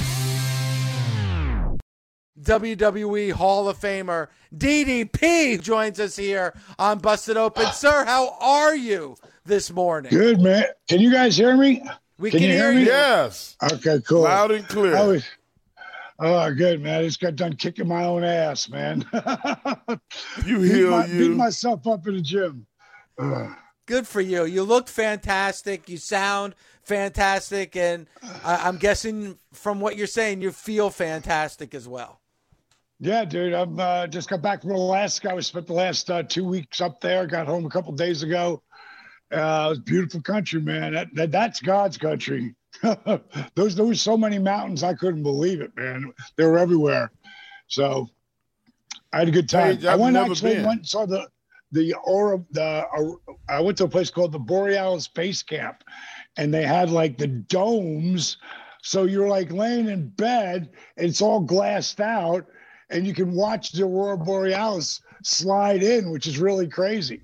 WWE 2.45 3.31
Hall 3.31 3.67
of 3.67 3.79
Famer 3.79 4.27
DDP 4.55 5.59
joins 5.61 5.99
us 5.99 6.15
here 6.15 6.53
on 6.77 6.99
Busted 6.99 7.37
Open. 7.37 7.65
Ah. 7.65 7.71
Sir, 7.71 8.05
how 8.05 8.37
are 8.39 8.75
you 8.75 9.17
this 9.45 9.71
morning? 9.71 10.11
Good, 10.11 10.39
man. 10.39 10.65
Can 10.87 11.01
you 11.01 11.11
guys 11.11 11.35
hear 11.35 11.57
me? 11.57 11.83
We 12.19 12.29
can, 12.29 12.39
can 12.39 12.49
you 12.49 12.55
hear, 12.55 12.71
hear 12.71 12.81
you. 12.81 12.85
Yes. 12.85 13.57
Okay, 13.61 13.99
cool. 14.07 14.21
Loud 14.21 14.51
and 14.51 14.67
clear. 14.67 14.93
Was, 14.93 15.25
oh, 16.19 16.53
good, 16.53 16.81
man. 16.81 17.01
I 17.01 17.03
just 17.03 17.19
got 17.19 17.35
done 17.35 17.55
kicking 17.55 17.87
my 17.87 18.05
own 18.05 18.23
ass, 18.23 18.69
man. 18.69 19.03
you 20.45 20.61
heal 20.61 20.91
my, 20.91 21.05
you. 21.07 21.29
Beat 21.29 21.35
myself 21.35 21.87
up 21.87 22.07
in 22.07 22.15
the 22.15 22.21
gym. 22.21 22.67
Good 23.87 24.07
for 24.07 24.21
you. 24.21 24.45
You 24.45 24.63
look 24.63 24.87
fantastic. 24.87 25.89
You 25.89 25.97
sound 25.97 26.55
fantastic. 26.83 27.75
And 27.75 28.07
I, 28.43 28.67
I'm 28.67 28.77
guessing 28.77 29.39
from 29.51 29.79
what 29.79 29.97
you're 29.97 30.07
saying, 30.07 30.41
you 30.41 30.51
feel 30.51 30.89
fantastic 30.91 31.73
as 31.73 31.87
well. 31.87 32.21
Yeah, 32.99 33.25
dude. 33.25 33.53
I'm 33.53 33.79
uh, 33.79 34.07
just 34.07 34.29
got 34.29 34.41
back 34.41 34.61
from 34.61 34.71
Alaska. 34.71 35.31
I 35.31 35.39
spent 35.41 35.67
the 35.67 35.73
last 35.73 36.09
uh, 36.09 36.23
two 36.23 36.45
weeks 36.45 36.79
up 36.79 37.01
there. 37.01 37.27
Got 37.27 37.47
home 37.47 37.65
a 37.65 37.69
couple 37.69 37.91
days 37.93 38.23
ago. 38.23 38.61
Uh, 39.31 39.69
it's 39.71 39.81
beautiful 39.81 40.21
country, 40.21 40.61
man. 40.61 40.93
That, 40.93 41.13
that 41.15 41.31
that's 41.31 41.59
God's 41.59 41.97
country. 41.97 42.55
Those 43.55 43.75
there 43.75 43.85
were 43.85 43.95
so 43.95 44.17
many 44.17 44.39
mountains, 44.39 44.83
I 44.83 44.93
couldn't 44.93 45.23
believe 45.23 45.61
it, 45.61 45.71
man. 45.75 46.13
They 46.37 46.45
were 46.45 46.57
everywhere. 46.57 47.11
So 47.67 48.07
I 49.11 49.19
had 49.19 49.27
a 49.27 49.31
good 49.31 49.49
time. 49.49 49.77
Hey, 49.77 49.87
I 49.87 49.95
went 49.95 50.15
actually 50.15 50.55
been. 50.55 50.65
went 50.65 50.79
and 50.81 50.87
saw 50.87 51.05
the 51.05 51.27
the 51.71 51.95
aura 52.05 52.43
the 52.51 52.63
uh, 52.63 53.33
I 53.49 53.59
went 53.61 53.77
to 53.79 53.85
a 53.85 53.89
place 53.89 54.09
called 54.09 54.31
the 54.31 54.39
Borealis 54.39 55.07
Base 55.07 55.43
Camp, 55.43 55.83
and 56.37 56.53
they 56.53 56.63
had 56.63 56.89
like 56.89 57.17
the 57.17 57.27
domes. 57.27 58.37
So 58.83 59.05
you're 59.05 59.27
like 59.27 59.51
laying 59.51 59.89
in 59.89 60.09
bed, 60.09 60.69
and 60.97 61.07
it's 61.07 61.21
all 61.21 61.39
glassed 61.39 61.99
out, 61.99 62.45
and 62.89 63.05
you 63.05 63.13
can 63.13 63.31
watch 63.33 63.71
the 63.71 63.83
aurora 63.83 64.17
borealis 64.17 65.01
slide 65.23 65.83
in, 65.83 66.11
which 66.11 66.27
is 66.27 66.39
really 66.39 66.67
crazy. 66.67 67.21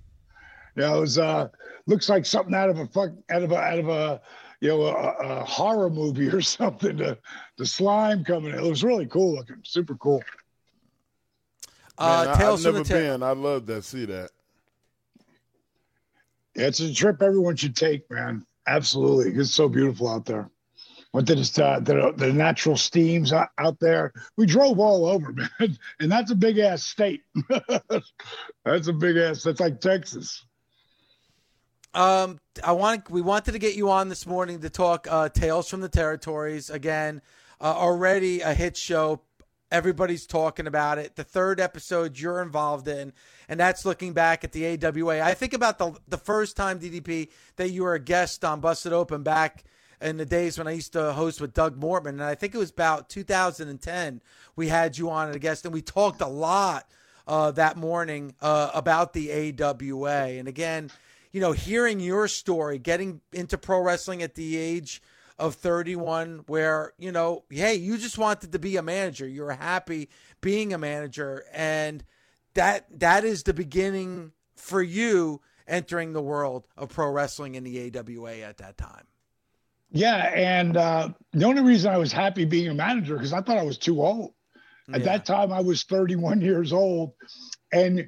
You 0.76 0.84
know, 0.84 0.98
it 0.98 1.02
was, 1.02 1.18
uh, 1.18 1.50
looks 1.88 2.10
like 2.10 2.26
something 2.26 2.56
out 2.56 2.70
of 2.70 2.80
a 2.80 2.88
fuck 2.88 3.12
out 3.30 3.44
of 3.44 3.52
a 3.52 3.58
out 3.58 3.80
of 3.80 3.90
a 3.90 4.22
you 4.60 4.70
know 4.70 4.84
a, 4.84 4.92
a 4.92 5.44
horror 5.44 5.90
movie 5.90 6.30
or 6.30 6.42
something. 6.42 6.98
The 6.98 7.18
the 7.58 7.66
slime 7.66 8.24
coming 8.24 8.54
in. 8.54 8.60
It 8.60 8.70
was 8.70 8.84
really 8.84 9.06
cool 9.06 9.36
looking, 9.36 9.58
super 9.64 9.96
cool. 9.96 10.24
Uh, 11.98 12.26
Man, 12.26 12.36
I, 12.36 12.38
Tales 12.38 12.66
I've 12.66 12.74
never 12.74 12.84
the 12.84 12.94
Ta- 12.94 13.00
been. 13.00 13.24
I 13.24 13.32
love 13.32 13.66
that. 13.68 13.84
See 13.84 14.06
that. 14.06 14.32
Yeah, 16.56 16.68
it's 16.68 16.80
a 16.80 16.94
trip 16.94 17.22
everyone 17.22 17.56
should 17.56 17.76
take, 17.76 18.10
man. 18.10 18.46
Absolutely, 18.68 19.40
it's 19.40 19.52
so 19.52 19.70
beautiful 19.70 20.08
out 20.10 20.26
there. 20.26 20.50
To 21.14 21.22
this, 21.36 21.60
uh, 21.60 21.82
the, 21.82 22.14
the 22.16 22.32
natural 22.32 22.78
steams 22.78 23.34
out, 23.34 23.50
out 23.58 23.78
there. 23.82 24.14
We 24.38 24.46
drove 24.46 24.80
all 24.80 25.06
over, 25.06 25.34
man, 25.60 25.78
and 26.00 26.10
that's 26.10 26.32
a 26.32 26.36
big 26.36 26.58
ass 26.58 26.84
state. 26.84 27.24
that's 28.66 28.88
a 28.88 28.94
big 28.94 29.18
ass. 29.18 29.44
That's 29.44 29.60
like 29.60 29.82
Texas. 29.82 30.46
Um, 31.94 32.40
I 32.64 32.72
want 32.72 33.10
we 33.10 33.22
wanted 33.22 33.52
to 33.52 33.60
get 33.60 33.76
you 33.76 33.90
on 33.90 34.08
this 34.08 34.26
morning 34.26 34.62
to 34.62 34.70
talk 34.70 35.06
uh, 35.10 35.28
Tales 35.28 35.68
from 35.68 35.82
the 35.82 35.90
Territories 35.90 36.70
again. 36.70 37.22
Uh, 37.60 37.76
already 37.76 38.40
a 38.40 38.54
hit 38.54 38.78
show. 38.78 39.22
Everybody's 39.70 40.26
talking 40.26 40.66
about 40.66 40.98
it. 40.98 41.18
The 41.18 41.26
third 41.26 41.60
episode 41.60 42.18
you're 42.18 42.42
involved 42.42 42.88
in, 42.88 43.12
and 43.50 43.60
that's 43.60 43.86
looking 43.86 44.14
back 44.14 44.46
at 44.46 44.54
the 44.54 44.82
AWA. 44.82 45.22
I 45.22 45.34
think 45.34 45.54
about 45.54 45.78
the 45.78 45.94
the 46.08 46.18
first 46.18 46.56
time 46.56 46.80
DDP 46.80 47.30
that 47.58 47.70
you 47.72 47.84
were 47.84 47.96
a 47.96 48.00
guest 48.00 48.46
on 48.46 48.62
Busted 48.62 48.94
Open 48.94 49.24
back 49.24 49.66
in 50.02 50.18
the 50.18 50.26
days 50.26 50.58
when 50.58 50.68
I 50.68 50.72
used 50.72 50.94
to 50.94 51.14
host 51.14 51.40
with 51.40 51.54
Doug 51.54 51.80
Mortman, 51.80 52.10
and 52.10 52.24
I 52.24 52.36
think 52.36 52.56
it 52.56 52.58
was 52.58 52.72
about 52.72 53.10
2010. 53.10 54.22
We 54.56 54.68
had 54.68 54.98
you 54.98 55.10
on 55.10 55.30
as 55.30 55.36
a 55.36 55.40
guest, 55.40 55.66
and 55.66 55.74
we 55.74 55.82
talked 55.82 56.22
a 56.22 56.28
lot 56.28 56.90
uh, 57.28 57.52
that 57.52 57.78
morning 57.78 58.36
uh, 58.42 58.72
about 58.74 59.14
the 59.14 59.56
AWA. 59.62 60.28
And 60.28 60.48
again, 60.48 60.92
you 61.32 61.40
know, 61.40 61.52
hearing 61.52 62.00
your 62.00 62.28
story, 62.28 62.78
getting 62.78 63.22
into 63.32 63.58
pro 63.58 63.80
wrestling 63.82 64.22
at 64.22 64.36
the 64.36 64.58
age 64.58 65.02
of 65.40 65.56
31, 65.56 66.44
where, 66.48 66.94
you 66.98 67.12
know, 67.12 67.44
hey, 67.50 67.76
you 67.76 67.98
just 67.98 68.18
wanted 68.18 68.52
to 68.52 68.60
be 68.60 68.78
a 68.78 68.82
manager. 68.82 69.28
You 69.28 69.44
were 69.44 69.54
happy 69.54 70.10
being 70.42 70.74
a 70.74 70.78
manager. 70.78 71.46
And 71.54 72.04
that 72.54 73.00
that 73.00 73.24
is 73.24 73.44
the 73.44 73.54
beginning 73.54 74.34
for 74.56 74.82
you 74.82 75.42
entering 75.68 76.14
the 76.14 76.22
world 76.22 76.68
of 76.78 76.90
pro 76.90 77.10
wrestling 77.10 77.56
in 77.56 77.64
the 77.64 77.98
AWA 77.98 78.40
at 78.40 78.58
that 78.58 78.78
time. 78.78 79.06
Yeah, 79.92 80.32
and 80.34 80.78
uh, 80.78 81.10
the 81.34 81.46
only 81.46 81.62
reason 81.62 81.92
I 81.92 81.98
was 81.98 82.12
happy 82.12 82.46
being 82.46 82.70
a 82.70 82.74
manager 82.74 83.16
because 83.16 83.34
I 83.34 83.42
thought 83.42 83.58
I 83.58 83.64
was 83.64 83.78
too 83.78 84.02
old. 84.02 84.34
At 84.94 85.02
Yeah. 85.02 85.06
that 85.06 85.26
time, 85.26 85.52
I 85.52 85.62
was 85.62 85.84
31 85.84 86.42
years 86.42 86.74
old, 86.74 87.14
and 87.72 88.08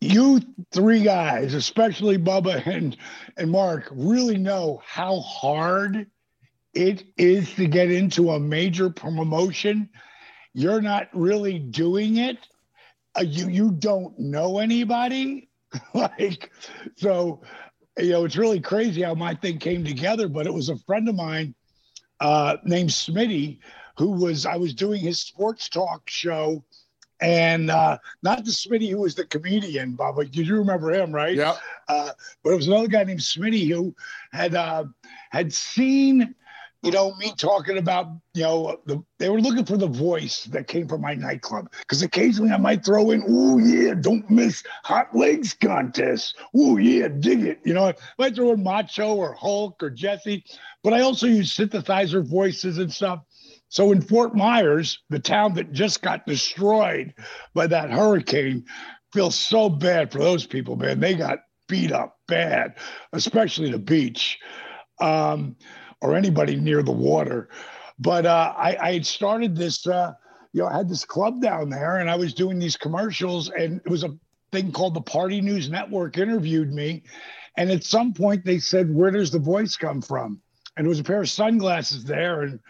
you 0.00 0.40
three 0.72 1.02
guys, 1.02 1.54
especially 1.54 2.18
Bubba 2.18 2.66
and 2.66 2.96
and 3.36 3.50
Mark, 3.50 3.88
really 3.92 4.36
know 4.38 4.80
how 4.84 5.20
hard 5.20 6.06
it 6.74 7.04
is 7.16 7.54
to 7.54 7.66
get 7.66 7.90
into 7.90 8.30
a 8.30 8.40
major 8.40 8.90
promotion. 8.90 9.90
You're 10.54 10.80
not 10.82 11.08
really 11.12 11.58
doing 11.58 12.16
it. 12.16 12.38
Uh, 13.18 13.22
you 13.22 13.48
you 13.48 13.70
don't 13.72 14.18
know 14.18 14.58
anybody, 14.58 15.50
like 15.94 16.50
so 16.96 17.42
you 17.98 18.10
know, 18.10 18.24
it's 18.24 18.36
really 18.36 18.60
crazy 18.60 19.02
how 19.02 19.14
my 19.14 19.34
thing 19.34 19.58
came 19.58 19.84
together, 19.84 20.28
but 20.28 20.46
it 20.46 20.54
was 20.54 20.68
a 20.68 20.76
friend 20.76 21.08
of 21.08 21.14
mine 21.14 21.54
uh, 22.20 22.56
named 22.64 22.90
Smitty 22.90 23.58
who 23.96 24.12
was, 24.12 24.46
I 24.46 24.56
was 24.56 24.74
doing 24.74 25.00
his 25.00 25.20
sports 25.20 25.68
talk 25.68 26.08
show. 26.08 26.64
And 27.20 27.68
uh, 27.68 27.98
not 28.22 28.44
the 28.44 28.52
Smitty 28.52 28.90
who 28.90 28.98
was 28.98 29.16
the 29.16 29.24
comedian, 29.26 29.96
Bob, 29.96 30.14
but 30.16 30.36
you 30.36 30.44
do 30.44 30.54
remember 30.54 30.92
him, 30.92 31.12
right? 31.12 31.34
Yeah. 31.34 31.56
Uh, 31.88 32.10
but 32.44 32.50
it 32.50 32.56
was 32.56 32.68
another 32.68 32.86
guy 32.86 33.02
named 33.02 33.20
Smitty 33.20 33.68
who 33.68 33.92
had 34.32 34.54
uh, 34.54 34.84
had 35.30 35.52
seen, 35.52 36.34
you 36.82 36.92
know, 36.92 37.14
me 37.16 37.32
talking 37.36 37.78
about, 37.78 38.06
you 38.34 38.42
know, 38.42 38.80
the, 38.86 39.02
they 39.18 39.28
were 39.28 39.40
looking 39.40 39.64
for 39.64 39.76
the 39.76 39.88
voice 39.88 40.44
that 40.44 40.68
came 40.68 40.86
from 40.86 41.00
my 41.00 41.14
nightclub 41.14 41.72
because 41.80 42.02
occasionally 42.02 42.52
I 42.52 42.56
might 42.56 42.84
throw 42.84 43.10
in, 43.10 43.24
oh 43.28 43.58
yeah, 43.58 43.94
don't 43.94 44.28
miss 44.30 44.62
hot 44.84 45.14
legs 45.14 45.54
contest. 45.54 46.36
Oh 46.54 46.76
yeah, 46.76 47.08
dig 47.08 47.42
it. 47.42 47.60
You 47.64 47.74
know, 47.74 47.86
I 47.86 47.94
might 48.18 48.36
throw 48.36 48.52
in 48.52 48.62
Macho 48.62 49.16
or 49.16 49.34
Hulk 49.34 49.82
or 49.82 49.90
Jesse, 49.90 50.44
but 50.84 50.92
I 50.92 51.00
also 51.00 51.26
use 51.26 51.56
synthesizer 51.56 52.24
voices 52.24 52.78
and 52.78 52.92
stuff. 52.92 53.20
So 53.70 53.90
in 53.90 54.00
Fort 54.00 54.36
Myers, 54.36 55.00
the 55.10 55.18
town 55.18 55.54
that 55.54 55.72
just 55.72 56.00
got 56.00 56.26
destroyed 56.26 57.12
by 57.54 57.66
that 57.66 57.90
hurricane, 57.90 58.64
feels 59.12 59.34
so 59.34 59.68
bad 59.68 60.12
for 60.12 60.18
those 60.18 60.46
people, 60.46 60.76
man. 60.76 61.00
They 61.00 61.14
got 61.14 61.40
beat 61.66 61.92
up 61.92 62.18
bad, 62.28 62.76
especially 63.12 63.70
the 63.70 63.78
beach 63.78 64.38
um, 65.00 65.56
or 66.00 66.14
anybody 66.14 66.56
near 66.56 66.82
the 66.82 66.92
water. 66.92 67.48
But 67.98 68.26
uh, 68.26 68.54
I, 68.56 68.76
I 68.80 68.92
had 68.94 69.06
started 69.06 69.56
this, 69.56 69.86
uh, 69.86 70.14
you 70.52 70.62
know, 70.62 70.68
I 70.68 70.76
had 70.78 70.88
this 70.88 71.04
club 71.04 71.42
down 71.42 71.68
there 71.68 71.98
and 71.98 72.10
I 72.10 72.16
was 72.16 72.34
doing 72.34 72.58
these 72.58 72.76
commercials, 72.76 73.50
and 73.50 73.80
it 73.84 73.90
was 73.90 74.04
a 74.04 74.16
thing 74.52 74.72
called 74.72 74.94
the 74.94 75.00
Party 75.00 75.40
News 75.40 75.68
Network 75.68 76.16
interviewed 76.18 76.72
me. 76.72 77.02
And 77.56 77.70
at 77.70 77.84
some 77.84 78.12
point, 78.12 78.44
they 78.44 78.60
said, 78.60 78.94
Where 78.94 79.10
does 79.10 79.30
the 79.30 79.40
voice 79.40 79.76
come 79.76 80.00
from? 80.00 80.40
And 80.76 80.84
there 80.84 80.90
was 80.90 81.00
a 81.00 81.04
pair 81.04 81.20
of 81.20 81.28
sunglasses 81.28 82.04
there. 82.04 82.42
And 82.42 82.60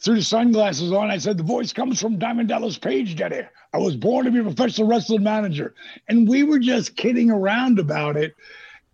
threw 0.00 0.16
the 0.16 0.22
sunglasses 0.22 0.92
on. 0.92 1.10
I 1.10 1.18
said, 1.18 1.38
The 1.38 1.44
voice 1.44 1.72
comes 1.72 2.00
from 2.00 2.18
Diamond 2.18 2.48
Dallas 2.48 2.76
Page, 2.76 3.16
Daddy. 3.16 3.42
I 3.72 3.78
was 3.78 3.96
born 3.96 4.24
to 4.24 4.30
be 4.30 4.40
a 4.40 4.42
professional 4.42 4.88
wrestling 4.88 5.22
manager. 5.22 5.74
And 6.08 6.28
we 6.28 6.42
were 6.42 6.58
just 6.58 6.96
kidding 6.96 7.30
around 7.30 7.78
about 7.78 8.16
it 8.16 8.34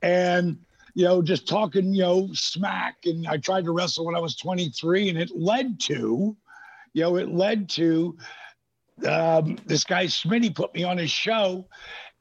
and, 0.03 0.59
you 0.95 1.05
know, 1.05 1.23
just 1.23 1.49
talking, 1.49 1.93
you 1.93 2.03
know, 2.03 2.29
smack. 2.33 2.97
And 3.05 3.27
I 3.27 3.37
tried 3.37 3.65
to 3.65 3.73
wrestle 3.73 4.07
when 4.07 4.17
I 4.17 4.21
was 4.21 4.37
23, 4.37 5.11
and 5.11 5.19
it 5.19 5.31
led 5.35 5.81
to, 5.81 6.37
you 6.93 7.03
know, 7.03 7.17
it 7.17 7.31
led 7.31 7.69
to 7.71 8.17
um, 9.09 9.59
this 9.67 9.85
guy 9.85 10.07
Smitty 10.07 10.55
put 10.55 10.75
me 10.75 10.85
on 10.85 10.99
his 10.99 11.11
show 11.11 11.67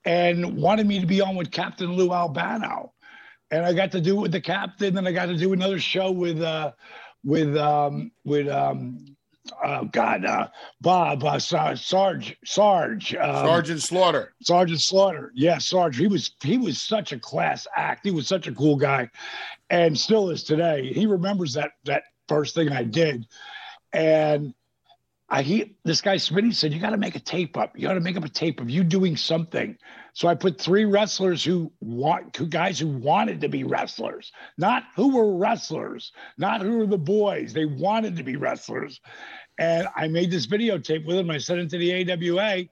and 0.05 0.57
wanted 0.57 0.87
me 0.87 0.99
to 0.99 1.05
be 1.05 1.21
on 1.21 1.35
with 1.35 1.51
Captain 1.51 1.93
Lou 1.93 2.11
Albano. 2.13 2.93
And 3.51 3.65
I 3.65 3.73
got 3.73 3.91
to 3.93 4.01
do 4.01 4.17
it 4.17 4.21
with 4.21 4.31
the 4.31 4.41
captain, 4.41 4.97
and 4.97 5.07
I 5.07 5.11
got 5.11 5.25
to 5.25 5.37
do 5.37 5.53
another 5.53 5.79
show 5.79 6.11
with 6.11 6.41
uh 6.41 6.71
with 7.23 7.57
um 7.57 8.11
with 8.23 8.47
um 8.47 9.15
oh 9.63 9.85
God, 9.85 10.25
uh, 10.25 10.47
Bob, 10.81 11.23
uh, 11.23 11.39
Sarge, 11.39 11.85
Sarge, 11.85 12.37
Sarge, 12.45 13.15
um, 13.15 13.45
Sergeant 13.45 13.81
Slaughter. 13.81 14.33
Sergeant 14.41 14.81
Slaughter. 14.81 15.31
Yeah, 15.35 15.57
Sarge. 15.57 15.97
He 15.97 16.07
was 16.07 16.31
he 16.41 16.57
was 16.57 16.81
such 16.81 17.11
a 17.11 17.19
class 17.19 17.67
act. 17.75 18.05
He 18.05 18.11
was 18.11 18.27
such 18.27 18.47
a 18.47 18.51
cool 18.53 18.75
guy, 18.75 19.09
and 19.69 19.97
still 19.97 20.29
is 20.29 20.43
today. 20.43 20.91
He 20.93 21.05
remembers 21.05 21.53
that 21.53 21.71
that 21.85 22.03
first 22.27 22.55
thing 22.55 22.71
I 22.71 22.83
did, 22.83 23.27
and 23.93 24.53
I 25.29 25.41
he 25.41 25.75
this 25.83 26.01
guy 26.01 26.15
Smitty 26.15 26.53
said 26.53 26.73
you 26.73 26.79
got 26.79 26.91
to 26.91 26.97
make 26.97 27.15
a 27.15 27.19
tape 27.19 27.57
up. 27.57 27.77
You 27.77 27.87
got 27.87 27.93
to 27.93 27.99
make 27.99 28.17
up 28.17 28.25
a 28.25 28.29
tape 28.29 28.59
of 28.59 28.69
you 28.69 28.83
doing 28.83 29.15
something. 29.15 29.77
So 30.19 30.27
I 30.27 30.35
put 30.35 30.59
three 30.59 30.83
wrestlers 30.83 31.45
who 31.45 31.71
want 31.79 32.33
two 32.33 32.45
guys 32.45 32.77
who 32.77 32.89
wanted 32.89 33.39
to 33.39 33.47
be 33.47 33.63
wrestlers, 33.63 34.33
not 34.57 34.83
who 34.93 35.15
were 35.15 35.37
wrestlers, 35.37 36.11
not 36.37 36.59
who 36.59 36.79
were 36.79 36.87
the 36.87 36.97
boys. 36.97 37.53
They 37.53 37.63
wanted 37.63 38.17
to 38.17 38.23
be 38.23 38.35
wrestlers. 38.35 38.99
And 39.57 39.87
I 39.95 40.09
made 40.09 40.29
this 40.29 40.45
videotape 40.45 41.05
with 41.05 41.15
them. 41.15 41.31
I 41.31 41.37
sent 41.37 41.61
it 41.61 41.69
to 41.69 41.77
the 41.77 42.11
AWA. 42.11 42.65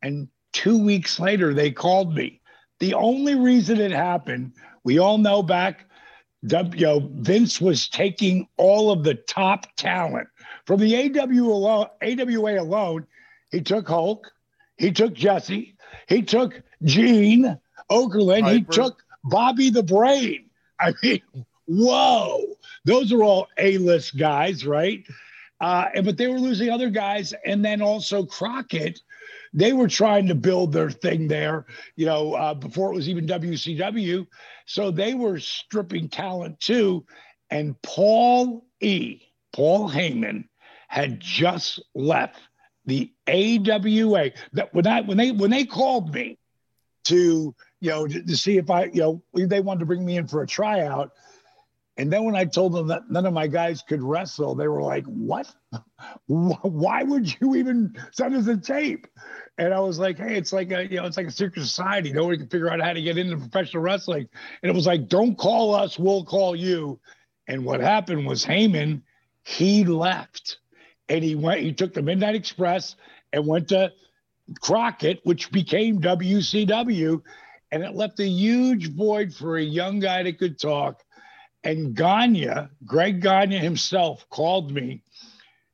And 0.00 0.28
two 0.54 0.82
weeks 0.82 1.20
later, 1.20 1.52
they 1.52 1.72
called 1.72 2.14
me. 2.14 2.40
The 2.80 2.94
only 2.94 3.34
reason 3.34 3.78
it 3.82 3.92
happened, 3.92 4.54
we 4.82 4.98
all 4.98 5.18
know 5.18 5.42
back, 5.42 5.84
you 6.40 6.86
know, 6.86 7.10
Vince 7.16 7.60
was 7.60 7.86
taking 7.90 8.48
all 8.56 8.90
of 8.90 9.04
the 9.04 9.16
top 9.16 9.66
talent 9.76 10.28
from 10.64 10.80
the 10.80 10.96
AW 10.96 11.52
alone, 11.52 11.88
AWA 12.00 12.62
alone. 12.62 13.06
He 13.50 13.60
took 13.60 13.86
Hulk, 13.86 14.32
he 14.78 14.90
took 14.90 15.12
Jesse, 15.12 15.74
he 16.08 16.22
took 16.22 16.62
Gene 16.82 17.58
Okerlund, 17.90 18.42
Piper. 18.42 18.54
he 18.54 18.62
took 18.64 19.02
Bobby 19.24 19.70
the 19.70 19.82
Brain. 19.82 20.50
I 20.80 20.94
mean, 21.02 21.22
whoa, 21.66 22.56
those 22.84 23.12
are 23.12 23.22
all 23.22 23.48
A-list 23.58 24.16
guys, 24.16 24.66
right? 24.66 25.04
Uh, 25.60 25.86
and 25.94 26.04
but 26.04 26.16
they 26.16 26.28
were 26.28 26.38
losing 26.38 26.70
other 26.70 26.90
guys, 26.90 27.34
and 27.44 27.64
then 27.64 27.82
also 27.82 28.24
Crockett. 28.24 29.00
They 29.54 29.72
were 29.72 29.88
trying 29.88 30.28
to 30.28 30.34
build 30.34 30.72
their 30.72 30.90
thing 30.90 31.26
there, 31.26 31.66
you 31.96 32.06
know, 32.06 32.34
uh, 32.34 32.54
before 32.54 32.92
it 32.92 32.96
was 32.96 33.08
even 33.08 33.26
WCW. 33.26 34.26
So 34.66 34.90
they 34.90 35.14
were 35.14 35.38
stripping 35.38 36.08
talent 36.10 36.60
too. 36.60 37.06
And 37.50 37.80
Paul 37.82 38.66
E. 38.80 39.20
Paul 39.54 39.90
Heyman 39.90 40.44
had 40.88 41.18
just 41.18 41.82
left 41.94 42.40
the 42.88 43.12
AWA. 43.28 44.30
That 44.54 44.74
when 44.74 44.86
I 44.86 45.02
when 45.02 45.16
they 45.16 45.30
when 45.30 45.50
they 45.50 45.64
called 45.64 46.12
me 46.12 46.38
to 47.04 47.54
you 47.80 47.90
know 47.90 48.06
to, 48.06 48.22
to 48.22 48.36
see 48.36 48.58
if 48.58 48.68
I 48.70 48.84
you 48.86 49.00
know 49.00 49.22
they 49.46 49.60
wanted 49.60 49.80
to 49.80 49.86
bring 49.86 50.04
me 50.04 50.16
in 50.16 50.26
for 50.26 50.42
a 50.42 50.46
tryout 50.46 51.12
and 51.98 52.12
then 52.12 52.22
when 52.22 52.36
I 52.36 52.44
told 52.44 52.72
them 52.72 52.86
that 52.88 53.10
none 53.10 53.26
of 53.26 53.34
my 53.34 53.48
guys 53.48 53.82
could 53.82 54.00
wrestle, 54.00 54.54
they 54.54 54.68
were 54.68 54.82
like, 54.82 55.04
"What? 55.06 55.52
Why 56.26 57.02
would 57.02 57.40
you 57.40 57.56
even 57.56 57.96
send 58.12 58.36
us 58.36 58.46
a 58.46 58.56
tape?" 58.56 59.08
And 59.58 59.74
I 59.74 59.80
was 59.80 59.98
like, 59.98 60.16
"Hey, 60.16 60.36
it's 60.36 60.52
like 60.52 60.70
a 60.70 60.86
you 60.88 60.98
know, 60.98 61.06
it's 61.06 61.16
like 61.16 61.26
a 61.26 61.32
secret 61.32 61.60
society. 61.60 62.12
Nobody 62.12 62.38
can 62.38 62.46
figure 62.46 62.70
out 62.70 62.80
how 62.80 62.92
to 62.92 63.02
get 63.02 63.18
into 63.18 63.36
professional 63.36 63.82
wrestling." 63.82 64.28
And 64.62 64.70
it 64.70 64.76
was 64.76 64.86
like, 64.86 65.08
"Don't 65.08 65.36
call 65.36 65.74
us, 65.74 65.98
we'll 65.98 66.24
call 66.24 66.54
you." 66.54 67.00
And 67.48 67.64
what 67.64 67.80
happened 67.80 68.26
was 68.26 68.44
Heyman, 68.44 69.02
he 69.42 69.84
left, 69.84 70.58
and 71.08 71.24
he 71.24 71.34
went. 71.34 71.60
He 71.60 71.72
took 71.72 71.94
the 71.94 72.02
Midnight 72.02 72.34
Express 72.34 72.96
and 73.32 73.46
went 73.46 73.68
to 73.68 73.92
Crockett, 74.60 75.20
which 75.24 75.50
became 75.50 76.00
WCW, 76.00 77.22
and 77.70 77.82
it 77.82 77.94
left 77.94 78.20
a 78.20 78.26
huge 78.26 78.92
void 78.92 79.34
for 79.34 79.56
a 79.56 79.62
young 79.62 79.98
guy 79.98 80.22
that 80.22 80.38
could 80.38 80.58
talk 80.58 81.02
and 81.64 81.94
Gagne, 81.94 82.68
Greg 82.86 83.20
Gagne 83.20 83.58
himself 83.58 84.28
called 84.30 84.72
me 84.72 85.02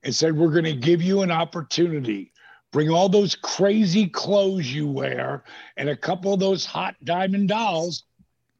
and 0.03 0.15
said, 0.15 0.37
We're 0.37 0.51
going 0.51 0.65
to 0.65 0.75
give 0.75 1.03
you 1.03 1.23
an 1.23 1.31
opportunity. 1.31 2.33
Bring 2.73 2.91
all 2.91 3.09
those 3.09 3.37
crazy 3.37 4.09
clothes 4.09 4.73
you 4.73 4.89
wear 4.89 5.45
and 5.77 5.89
a 5.89 5.97
couple 5.97 6.35
of 6.35 6.41
those 6.41 6.65
hot 6.65 6.97
diamond 7.05 7.49
dolls, 7.49 8.05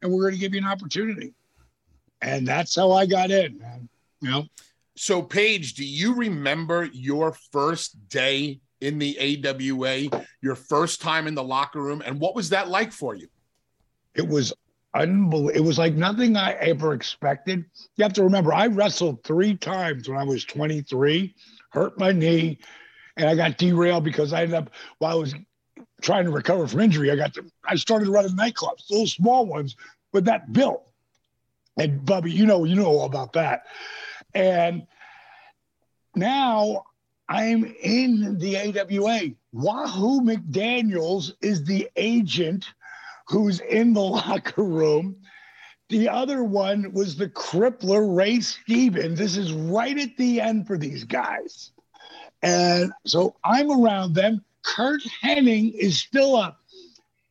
and 0.01 0.11
we're 0.11 0.21
going 0.21 0.35
to 0.35 0.39
give 0.39 0.53
you 0.53 0.61
an 0.61 0.67
opportunity. 0.67 1.33
And 2.21 2.47
that's 2.47 2.75
how 2.75 2.91
I 2.91 3.05
got 3.05 3.31
in, 3.31 3.59
man. 3.59 3.89
You 4.21 4.29
know? 4.29 4.45
So, 4.95 5.21
Page, 5.21 5.73
do 5.73 5.85
you 5.85 6.13
remember 6.13 6.89
your 6.93 7.33
first 7.51 8.07
day 8.09 8.61
in 8.81 8.97
the 8.97 9.43
AWA, 9.45 10.25
your 10.41 10.55
first 10.55 11.01
time 11.01 11.27
in 11.27 11.35
the 11.35 11.43
locker 11.43 11.81
room, 11.81 12.01
and 12.05 12.19
what 12.19 12.35
was 12.35 12.49
that 12.49 12.69
like 12.69 12.91
for 12.91 13.15
you? 13.15 13.27
It 14.13 14.27
was 14.27 14.53
unbelievable. 14.93 15.49
It 15.49 15.59
was 15.59 15.77
like 15.77 15.93
nothing 15.95 16.37
I 16.37 16.53
ever 16.53 16.93
expected. 16.93 17.65
You 17.97 18.03
have 18.03 18.13
to 18.13 18.23
remember, 18.23 18.53
I 18.53 18.67
wrestled 18.67 19.23
three 19.23 19.55
times 19.55 20.07
when 20.07 20.17
I 20.17 20.23
was 20.23 20.45
23, 20.45 21.35
hurt 21.71 21.99
my 21.99 22.11
knee, 22.11 22.59
and 23.17 23.27
I 23.29 23.35
got 23.35 23.57
derailed 23.57 24.03
because 24.03 24.31
I 24.31 24.43
ended 24.43 24.55
up 24.55 24.69
while 24.99 25.11
I 25.11 25.19
was 25.19 25.35
trying 26.01 26.25
to 26.25 26.31
recover 26.31 26.67
from 26.67 26.79
injury. 26.81 27.11
I 27.11 27.17
got 27.17 27.33
to, 27.33 27.45
I 27.65 27.75
started 27.75 28.07
running 28.07 28.35
nightclubs, 28.35 28.89
little 28.89 29.07
small 29.07 29.45
ones, 29.45 29.75
but 30.13 30.25
that 30.25 30.53
built. 30.53 30.83
And 31.77 32.05
Bubby, 32.05 32.31
you 32.31 32.45
know, 32.45 32.63
you 32.63 32.75
know 32.75 32.85
all 32.85 33.05
about 33.05 33.33
that. 33.33 33.63
And 34.35 34.85
now 36.15 36.83
I'm 37.27 37.73
in 37.81 38.37
the 38.37 38.57
AWA. 38.57 39.31
Wahoo 39.53 40.21
McDaniels 40.21 41.31
is 41.41 41.63
the 41.63 41.89
agent 41.95 42.67
who's 43.27 43.61
in 43.61 43.93
the 43.93 44.01
locker 44.01 44.63
room. 44.63 45.15
The 45.89 46.09
other 46.09 46.43
one 46.43 46.91
was 46.93 47.15
the 47.15 47.29
crippler, 47.29 48.15
Ray 48.15 48.41
Stevens. 48.41 49.17
This 49.17 49.37
is 49.37 49.53
right 49.53 49.97
at 49.97 50.17
the 50.17 50.41
end 50.41 50.67
for 50.67 50.77
these 50.77 51.03
guys. 51.03 51.71
And 52.41 52.91
so 53.05 53.35
I'm 53.43 53.71
around 53.71 54.13
them. 54.13 54.43
Curt 54.63 55.01
Hennig 55.23 55.73
is 55.75 55.97
still 55.99 56.35
up. 56.35 56.59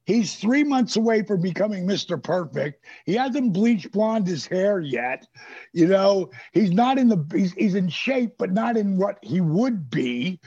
He's 0.05 0.37
three 0.37 0.65
months 0.65 0.97
away 0.97 1.23
from 1.23 1.41
becoming 1.41 1.87
Mr. 1.87 2.23
Perfect. 2.23 2.85
He 3.07 3.15
hasn't 3.15 3.55
bleached 3.55 3.91
blonde 3.93 4.27
his 4.27 4.47
hair 4.47 4.81
yet. 4.81 5.27
You 5.73 5.87
know, 5.87 6.31
he's 6.53 6.73
not 6.73 6.99
in 6.99 7.09
the, 7.09 7.25
he's, 7.33 7.53
he's 7.53 7.75
in 7.75 7.89
shape, 7.89 8.35
but 8.39 8.53
not 8.53 8.77
in 8.77 8.99
what 8.99 9.19
he 9.23 9.41
would 9.41 9.89
be. 9.89 10.41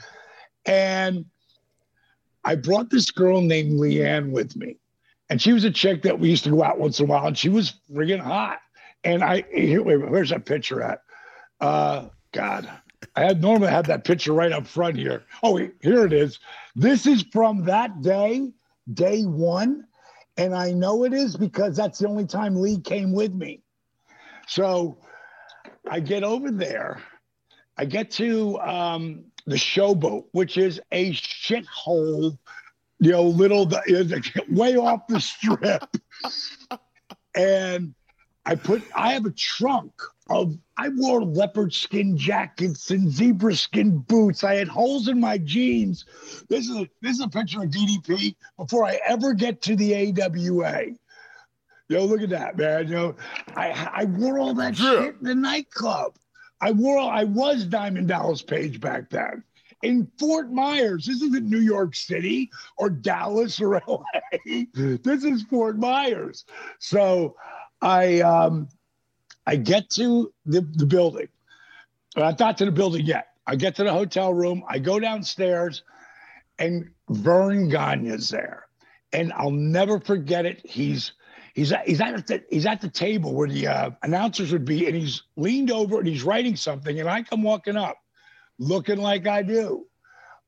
And 0.64 1.24
I 2.44 2.54
brought 2.54 2.90
this 2.90 3.10
girl 3.10 3.40
named 3.40 3.72
Leanne 3.72 4.30
with 4.30 4.54
me. 4.56 4.76
And 5.28 5.42
she 5.42 5.52
was 5.52 5.64
a 5.64 5.70
chick 5.70 6.02
that 6.02 6.18
we 6.18 6.30
used 6.30 6.44
to 6.44 6.50
go 6.50 6.62
out 6.62 6.78
once 6.78 7.00
in 7.00 7.06
a 7.06 7.08
while, 7.08 7.26
and 7.26 7.36
she 7.36 7.48
was 7.48 7.74
friggin' 7.92 8.20
hot. 8.20 8.60
And 9.04 9.22
I 9.22 9.44
here, 9.52 9.82
wait, 9.82 9.96
where's 9.96 10.30
that 10.30 10.46
picture 10.46 10.82
at? 10.82 11.02
Uh, 11.60 12.06
God, 12.32 12.70
I 13.14 13.24
had 13.24 13.42
normally 13.42 13.70
had 13.70 13.86
that 13.86 14.04
picture 14.04 14.32
right 14.32 14.52
up 14.52 14.66
front 14.66 14.96
here. 14.96 15.24
Oh, 15.42 15.56
here 15.56 16.06
it 16.06 16.12
is. 16.12 16.38
This 16.74 17.06
is 17.06 17.24
from 17.32 17.64
that 17.64 18.00
day, 18.00 18.52
day 18.92 19.22
one, 19.24 19.84
and 20.36 20.54
I 20.54 20.72
know 20.72 21.04
it 21.04 21.12
is 21.12 21.36
because 21.36 21.76
that's 21.76 21.98
the 21.98 22.08
only 22.08 22.26
time 22.26 22.56
Lee 22.56 22.80
came 22.80 23.12
with 23.12 23.34
me. 23.34 23.62
So 24.46 24.98
I 25.90 26.00
get 26.00 26.24
over 26.24 26.50
there. 26.50 27.02
I 27.76 27.84
get 27.84 28.10
to 28.12 28.58
um, 28.60 29.24
the 29.46 29.56
showboat, 29.56 30.24
which 30.32 30.56
is 30.56 30.80
a 30.90 31.12
shithole 31.12 32.38
you 33.00 33.12
know, 33.12 33.22
little 33.22 33.70
way 34.50 34.76
off 34.76 35.06
the 35.08 35.20
strip. 35.20 35.84
and 37.36 37.94
I 38.46 38.54
put, 38.54 38.82
I 38.94 39.12
have 39.12 39.26
a 39.26 39.30
trunk 39.30 39.92
of, 40.30 40.56
I 40.76 40.88
wore 40.90 41.22
leopard 41.22 41.74
skin 41.74 42.16
jackets 42.16 42.90
and 42.90 43.10
zebra 43.10 43.54
skin 43.56 43.98
boots. 43.98 44.44
I 44.44 44.54
had 44.54 44.68
holes 44.68 45.08
in 45.08 45.20
my 45.20 45.38
jeans. 45.38 46.04
This 46.48 46.68
is 46.68 46.76
a, 46.76 46.88
this 47.02 47.16
is 47.16 47.20
a 47.20 47.28
picture 47.28 47.62
of 47.62 47.70
DDP 47.70 48.36
before 48.56 48.84
I 48.84 49.00
ever 49.06 49.34
get 49.34 49.60
to 49.62 49.76
the 49.76 49.94
AWA. 49.94 50.94
Yo, 51.88 52.04
look 52.04 52.20
at 52.20 52.28
that, 52.30 52.56
man. 52.58 52.86
Yo, 52.86 53.16
I 53.56 53.90
I 53.94 54.04
wore 54.04 54.38
all 54.38 54.52
that 54.54 54.78
yeah. 54.78 55.04
shit 55.04 55.16
in 55.20 55.24
the 55.24 55.34
nightclub. 55.34 56.16
I 56.60 56.72
wore 56.72 56.98
I 56.98 57.24
was 57.24 57.64
Diamond 57.64 58.08
Dallas 58.08 58.42
Page 58.42 58.78
back 58.78 59.08
then 59.08 59.42
in 59.82 60.10
Fort 60.18 60.52
Myers. 60.52 61.06
This 61.06 61.22
isn't 61.22 61.48
New 61.48 61.60
York 61.60 61.94
City 61.94 62.50
or 62.76 62.90
Dallas 62.90 63.60
or 63.60 63.80
LA. 63.86 64.02
this 64.74 65.24
is 65.24 65.42
Fort 65.44 65.78
Myers. 65.78 66.44
So 66.78 67.36
I 67.80 68.20
um, 68.20 68.68
I 69.46 69.56
get 69.56 69.90
to 69.90 70.32
the, 70.46 70.60
the 70.60 70.86
building. 70.86 71.28
I'm 72.16 72.36
not 72.38 72.58
to 72.58 72.64
the 72.64 72.72
building 72.72 73.06
yet. 73.06 73.28
I 73.46 73.56
get 73.56 73.76
to 73.76 73.84
the 73.84 73.92
hotel 73.92 74.32
room. 74.34 74.62
I 74.68 74.78
go 74.78 74.98
downstairs, 74.98 75.82
and 76.58 76.90
Verne 77.08 77.68
Gagne's 77.68 78.28
there. 78.28 78.66
And 79.12 79.32
I'll 79.32 79.50
never 79.50 80.00
forget 80.00 80.44
it. 80.44 80.60
He's 80.64 81.12
he's 81.54 81.72
at, 81.72 81.88
he's 81.88 82.00
at 82.00 82.26
the 82.26 82.44
he's 82.50 82.66
at 82.66 82.80
the 82.80 82.90
table 82.90 83.34
where 83.34 83.48
the 83.48 83.66
uh, 83.66 83.90
announcers 84.02 84.52
would 84.52 84.64
be, 84.64 84.86
and 84.86 84.94
he's 84.94 85.22
leaned 85.36 85.70
over 85.70 85.98
and 85.98 86.06
he's 86.06 86.24
writing 86.24 86.56
something. 86.56 87.00
And 87.00 87.08
I 87.08 87.22
come 87.22 87.42
walking 87.42 87.76
up, 87.76 87.96
looking 88.58 88.98
like 88.98 89.26
I 89.26 89.42
do 89.42 89.86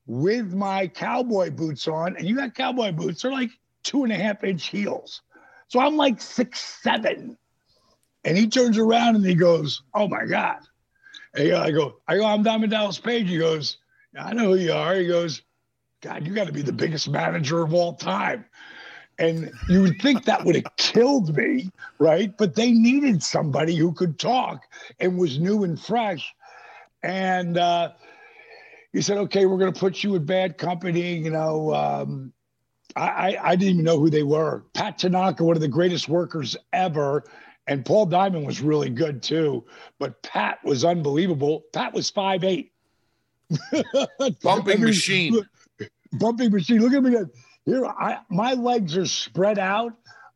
with 0.06 0.52
my 0.52 0.88
cowboy 0.88 1.50
boots 1.50 1.86
on. 1.86 2.16
And 2.16 2.26
you 2.26 2.36
got 2.36 2.54
cowboy 2.54 2.92
boots, 2.92 3.22
they're 3.22 3.30
like 3.30 3.50
two 3.82 4.02
and 4.04 4.12
a 4.12 4.16
half 4.16 4.42
inch 4.44 4.66
heels. 4.66 5.22
So 5.70 5.78
I'm 5.78 5.96
like 5.96 6.20
six, 6.20 6.60
seven. 6.82 7.38
And 8.24 8.36
he 8.36 8.48
turns 8.48 8.76
around 8.76 9.14
and 9.14 9.24
he 9.24 9.36
goes, 9.36 9.82
Oh 9.94 10.08
my 10.08 10.26
God. 10.26 10.58
And 11.34 11.52
I 11.52 11.70
go, 11.70 11.98
I 12.08 12.16
go, 12.16 12.26
I'm 12.26 12.42
Diamond 12.42 12.72
Dallas 12.72 12.98
Page. 12.98 13.28
He 13.28 13.38
goes, 13.38 13.78
I 14.18 14.34
know 14.34 14.48
who 14.48 14.56
you 14.56 14.72
are. 14.72 14.96
He 14.96 15.06
goes, 15.06 15.42
God, 16.02 16.26
you 16.26 16.34
got 16.34 16.48
to 16.48 16.52
be 16.52 16.62
the 16.62 16.72
biggest 16.72 17.08
manager 17.08 17.62
of 17.62 17.72
all 17.72 17.94
time. 17.94 18.44
And 19.20 19.52
you 19.68 19.82
would 19.82 20.00
think 20.02 20.24
that 20.24 20.44
would 20.44 20.56
have 20.56 20.76
killed 20.76 21.36
me, 21.36 21.70
right? 22.00 22.36
But 22.36 22.56
they 22.56 22.72
needed 22.72 23.22
somebody 23.22 23.76
who 23.76 23.92
could 23.92 24.18
talk 24.18 24.64
and 24.98 25.18
was 25.18 25.38
new 25.38 25.62
and 25.62 25.78
fresh. 25.78 26.34
And 27.04 27.56
uh, 27.56 27.92
he 28.92 29.02
said, 29.02 29.18
okay, 29.18 29.46
we're 29.46 29.58
going 29.58 29.72
to 29.72 29.78
put 29.78 30.02
you 30.02 30.16
in 30.16 30.24
bad 30.24 30.58
company. 30.58 31.14
You 31.18 31.30
know, 31.30 31.72
um, 31.74 32.32
I, 32.96 33.36
I 33.42 33.56
didn't 33.56 33.74
even 33.74 33.84
know 33.84 33.98
who 33.98 34.10
they 34.10 34.22
were. 34.22 34.64
Pat 34.74 34.98
Tanaka, 34.98 35.44
one 35.44 35.56
of 35.56 35.62
the 35.62 35.68
greatest 35.68 36.08
workers 36.08 36.56
ever. 36.72 37.24
And 37.66 37.84
Paul 37.84 38.06
Diamond 38.06 38.46
was 38.46 38.60
really 38.60 38.90
good 38.90 39.22
too. 39.22 39.64
But 39.98 40.22
Pat 40.22 40.58
was 40.64 40.84
unbelievable. 40.84 41.64
Pat 41.72 41.92
was 41.92 42.10
five 42.10 42.44
eight. 42.44 42.72
Bumping 44.42 44.74
I 44.74 44.76
mean, 44.76 44.84
machine. 44.84 45.40
Bumping 46.12 46.50
machine. 46.50 46.80
Look 46.80 46.92
at 46.92 47.02
me. 47.02 47.16
Here, 47.66 47.84
I, 47.84 48.18
my 48.30 48.54
legs 48.54 48.96
are 48.96 49.06
spread 49.06 49.58
out 49.58 49.92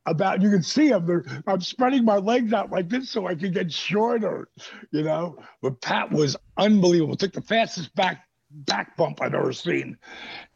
about 0.06 0.42
you 0.42 0.50
can 0.50 0.62
see 0.62 0.90
them. 0.90 1.06
They're, 1.06 1.24
I'm 1.46 1.60
spreading 1.60 2.04
my 2.04 2.16
legs 2.16 2.52
out 2.52 2.70
like 2.70 2.88
this 2.88 3.10
so 3.10 3.26
I 3.26 3.34
can 3.34 3.52
get 3.52 3.72
shorter, 3.72 4.48
you 4.90 5.02
know. 5.02 5.38
But 5.62 5.80
Pat 5.80 6.10
was 6.10 6.36
unbelievable. 6.56 7.16
Took 7.16 7.32
the 7.32 7.40
fastest 7.40 7.94
back 7.94 8.24
back 8.54 8.96
bump 8.96 9.20
I've 9.20 9.34
ever 9.34 9.52
seen, 9.52 9.98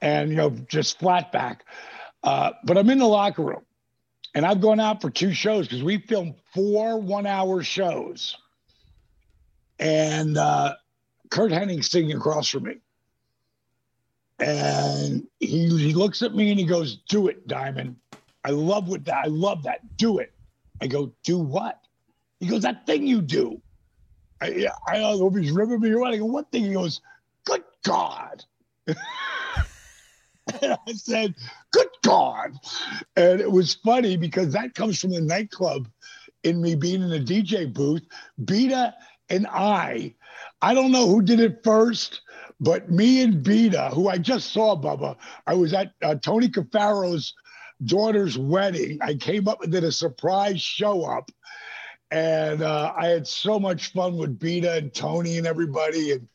and 0.00 0.30
you 0.30 0.36
know, 0.36 0.50
just 0.50 0.98
flat 0.98 1.32
back. 1.32 1.64
Uh, 2.22 2.52
but 2.64 2.78
I'm 2.78 2.90
in 2.90 2.98
the 2.98 3.06
locker 3.06 3.42
room, 3.42 3.64
and 4.34 4.44
I've 4.46 4.60
gone 4.60 4.80
out 4.80 5.00
for 5.00 5.10
two 5.10 5.32
shows 5.32 5.66
because 5.66 5.82
we 5.82 5.98
filmed 5.98 6.34
four 6.54 7.00
one-hour 7.00 7.62
shows, 7.62 8.36
and 9.78 10.36
uh, 10.36 10.74
Curt 11.30 11.52
Hennig 11.52 11.84
sitting 11.84 12.12
across 12.12 12.48
from 12.48 12.64
me, 12.64 12.76
and 14.38 15.26
he 15.40 15.68
he 15.68 15.94
looks 15.94 16.22
at 16.22 16.34
me 16.34 16.50
and 16.50 16.58
he 16.58 16.66
goes, 16.66 16.98
"Do 17.08 17.28
it, 17.28 17.46
Diamond." 17.46 17.96
I 18.44 18.50
love 18.50 18.88
what 18.88 19.04
that. 19.04 19.24
I 19.24 19.28
love 19.28 19.64
that. 19.64 19.96
Do 19.96 20.18
it. 20.18 20.32
I 20.80 20.86
go, 20.86 21.12
do 21.24 21.38
what? 21.38 21.80
He 22.40 22.46
goes, 22.46 22.62
that 22.62 22.86
thing 22.86 23.06
you 23.06 23.20
do. 23.20 23.60
I, 24.40 24.48
yeah, 24.50 24.72
I 24.86 24.98
don't 24.98 25.18
know 25.18 25.28
if 25.28 25.34
he's 25.34 25.50
ripping 25.50 25.80
me 25.80 25.90
or 25.90 26.00
what. 26.00 26.14
I 26.14 26.18
go, 26.18 26.24
what 26.24 26.50
thing? 26.52 26.64
He 26.64 26.72
goes, 26.72 27.00
God. 27.84 28.44
and 28.86 28.96
I 30.86 30.92
said, 30.94 31.34
good 31.72 31.88
God. 32.04 32.52
And 33.16 33.40
it 33.40 33.50
was 33.50 33.74
funny 33.74 34.16
because 34.16 34.52
that 34.52 34.74
comes 34.74 34.98
from 34.98 35.10
the 35.10 35.20
nightclub 35.20 35.88
in 36.44 36.60
me 36.60 36.74
being 36.74 37.02
in 37.02 37.10
the 37.10 37.20
DJ 37.20 37.72
booth. 37.72 38.02
Beta 38.44 38.94
and 39.30 39.46
I, 39.46 40.14
I 40.62 40.74
don't 40.74 40.92
know 40.92 41.06
who 41.06 41.22
did 41.22 41.40
it 41.40 41.62
first, 41.62 42.22
but 42.60 42.90
me 42.90 43.22
and 43.22 43.42
Beta, 43.42 43.90
who 43.92 44.08
I 44.08 44.18
just 44.18 44.52
saw, 44.52 44.76
Bubba, 44.76 45.16
I 45.46 45.54
was 45.54 45.72
at 45.72 45.92
uh, 46.02 46.16
Tony 46.16 46.48
Cafaro's 46.48 47.34
daughter's 47.84 48.38
wedding. 48.38 48.98
I 49.02 49.14
came 49.14 49.48
up 49.48 49.62
and 49.62 49.70
did 49.70 49.84
a 49.84 49.92
surprise 49.92 50.60
show 50.60 51.04
up. 51.04 51.30
And 52.10 52.62
uh, 52.62 52.94
I 52.96 53.06
had 53.08 53.26
so 53.26 53.60
much 53.60 53.92
fun 53.92 54.16
with 54.16 54.38
Beta 54.38 54.74
and 54.74 54.92
Tony 54.94 55.36
and 55.36 55.46
everybody. 55.46 56.12
And 56.12 56.26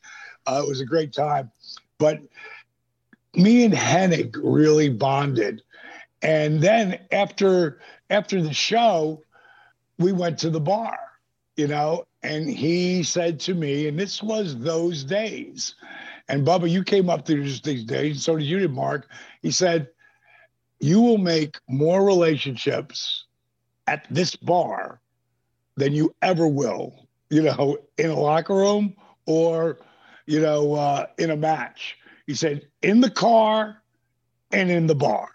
uh, 0.46 0.62
it 0.64 0.68
was 0.68 0.80
a 0.80 0.86
great 0.86 1.12
time. 1.12 1.50
But 1.98 2.20
me 3.34 3.64
and 3.64 3.74
Hennig 3.74 4.36
really 4.42 4.88
bonded. 4.88 5.62
And 6.22 6.60
then 6.60 6.98
after 7.12 7.80
after 8.10 8.40
the 8.40 8.54
show, 8.54 9.22
we 9.98 10.12
went 10.12 10.38
to 10.38 10.50
the 10.50 10.60
bar, 10.60 10.98
you 11.56 11.68
know, 11.68 12.04
and 12.22 12.48
he 12.48 13.02
said 13.02 13.38
to 13.40 13.54
me, 13.54 13.88
and 13.88 13.98
this 13.98 14.22
was 14.22 14.58
those 14.58 15.04
days. 15.04 15.74
And 16.28 16.46
Bubba, 16.46 16.70
you 16.70 16.82
came 16.82 17.10
up 17.10 17.26
through 17.26 17.42
these 17.42 17.84
days, 17.84 18.22
so 18.22 18.36
did 18.36 18.44
you 18.46 18.66
Mark. 18.68 19.10
He 19.42 19.50
said, 19.50 19.88
you 20.80 21.00
will 21.00 21.18
make 21.18 21.58
more 21.68 22.04
relationships 22.04 23.24
at 23.86 24.06
this 24.10 24.34
bar 24.34 25.00
than 25.76 25.92
you 25.92 26.14
ever 26.22 26.48
will, 26.48 27.06
you 27.30 27.42
know, 27.42 27.76
in 27.98 28.10
a 28.10 28.18
locker 28.18 28.54
room 28.54 28.94
or, 29.26 29.78
you 30.26 30.40
know, 30.40 30.74
uh, 30.74 31.06
in 31.18 31.30
a 31.30 31.36
match. 31.36 31.96
He 32.26 32.34
said, 32.34 32.66
in 32.82 33.00
the 33.00 33.10
car 33.10 33.82
and 34.50 34.70
in 34.70 34.86
the 34.86 34.94
bar. 34.94 35.28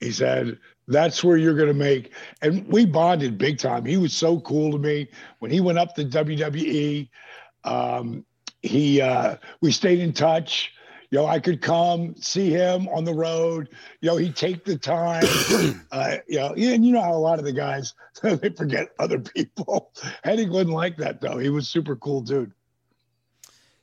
He 0.00 0.10
said, 0.10 0.58
that's 0.88 1.22
where 1.22 1.36
you're 1.36 1.54
going 1.54 1.68
to 1.68 1.74
make. 1.74 2.12
And 2.42 2.66
we 2.66 2.84
bonded 2.84 3.38
big 3.38 3.58
time. 3.58 3.84
He 3.84 3.96
was 3.96 4.12
so 4.12 4.40
cool 4.40 4.72
to 4.72 4.78
me. 4.78 5.08
When 5.38 5.50
he 5.50 5.60
went 5.60 5.78
up 5.78 5.94
to 5.94 6.04
WWE, 6.04 7.08
um, 7.64 8.24
he 8.62 9.00
uh, 9.00 9.36
we 9.60 9.70
stayed 9.70 10.00
in 10.00 10.12
touch 10.12 10.72
you 11.10 11.18
know, 11.18 11.26
I 11.26 11.40
could 11.40 11.60
come 11.60 12.14
see 12.20 12.50
him 12.50 12.88
on 12.88 13.04
the 13.04 13.14
road. 13.14 13.68
You 14.00 14.10
know, 14.10 14.16
he'd 14.16 14.36
take 14.36 14.64
the 14.64 14.76
time. 14.76 15.24
uh, 15.92 16.16
you 16.28 16.38
know, 16.38 16.54
and 16.54 16.86
you 16.86 16.92
know 16.92 17.02
how 17.02 17.14
a 17.14 17.18
lot 17.18 17.38
of 17.40 17.44
the 17.44 17.52
guys 17.52 17.94
they 18.22 18.50
forget 18.50 18.90
other 18.98 19.18
people. 19.18 19.92
Hennig 20.24 20.50
wasn't 20.50 20.70
like 20.70 20.96
that 20.98 21.20
though. 21.20 21.38
He 21.38 21.50
was 21.50 21.68
super 21.68 21.96
cool 21.96 22.20
dude. 22.20 22.52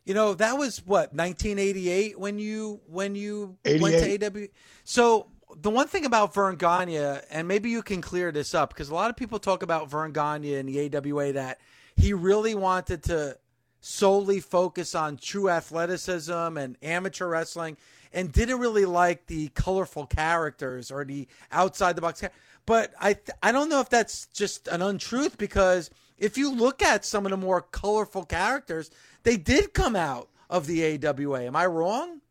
You 0.07 0.13
know, 0.13 0.33
that 0.35 0.57
was 0.57 0.77
what 0.85 1.13
1988 1.13 2.17
when 2.17 2.39
you 2.39 2.79
when 2.87 3.13
you 3.13 3.57
88. 3.65 3.81
went 3.81 4.21
to 4.21 4.41
AW. 4.43 4.47
So 4.85 5.27
the 5.61 5.69
one 5.69 5.87
thing 5.87 6.05
about 6.05 6.33
Verne 6.33 6.55
Gagne, 6.55 6.95
and 7.29 7.45
maybe 7.45 7.69
you 7.69 7.81
can 7.81 7.99
clear 7.99 8.31
this 8.31 8.55
up 8.55 8.69
because 8.69 8.87
a 8.87 8.95
lot 8.95 9.09
of 9.09 9.17
people 9.17 9.37
talk 9.37 9.63
about 9.63 9.89
Verne 9.89 10.13
Gagne 10.13 10.55
and 10.55 10.69
the 10.69 10.95
AWA 10.95 11.33
that 11.33 11.59
he 11.97 12.13
really 12.13 12.55
wanted 12.55 13.03
to 13.03 13.37
solely 13.81 14.39
focus 14.39 14.95
on 14.95 15.17
true 15.17 15.49
athleticism 15.49 16.31
and 16.31 16.77
amateur 16.81 17.27
wrestling 17.27 17.75
and 18.13 18.31
didn't 18.31 18.59
really 18.59 18.85
like 18.85 19.25
the 19.27 19.49
colorful 19.49 20.05
characters 20.05 20.89
or 20.89 21.03
the 21.03 21.27
outside 21.51 21.97
the 21.97 22.01
box. 22.01 22.23
But 22.65 22.93
I 22.97 23.13
th- 23.13 23.37
I 23.43 23.51
don't 23.51 23.67
know 23.67 23.81
if 23.81 23.89
that's 23.89 24.27
just 24.27 24.69
an 24.69 24.81
untruth 24.81 25.37
because 25.37 25.89
if 26.17 26.37
you 26.37 26.53
look 26.53 26.81
at 26.81 27.05
some 27.05 27.25
of 27.25 27.31
the 27.31 27.37
more 27.37 27.61
colorful 27.61 28.25
characters, 28.25 28.89
they 29.23 29.37
did 29.37 29.73
come 29.73 29.95
out 29.95 30.29
of 30.49 30.67
the 30.67 31.05
AWA. 31.05 31.43
Am 31.43 31.55
I 31.55 31.65
wrong? 31.65 32.21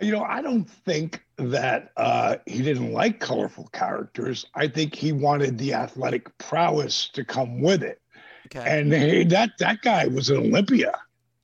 You 0.00 0.10
know, 0.12 0.22
I 0.22 0.42
don't 0.42 0.68
think 0.68 1.24
that 1.36 1.92
uh, 1.96 2.36
he 2.46 2.62
didn't 2.62 2.92
like 2.92 3.20
colorful 3.20 3.68
characters. 3.72 4.46
I 4.54 4.66
think 4.66 4.94
he 4.94 5.12
wanted 5.12 5.56
the 5.56 5.74
athletic 5.74 6.36
prowess 6.38 7.08
to 7.10 7.24
come 7.24 7.60
with 7.60 7.82
it. 7.82 8.00
Okay. 8.46 8.78
And 8.78 8.92
he, 8.92 9.24
that 9.24 9.50
that 9.58 9.82
guy 9.82 10.06
was 10.06 10.30
an 10.30 10.38
Olympia. 10.38 10.92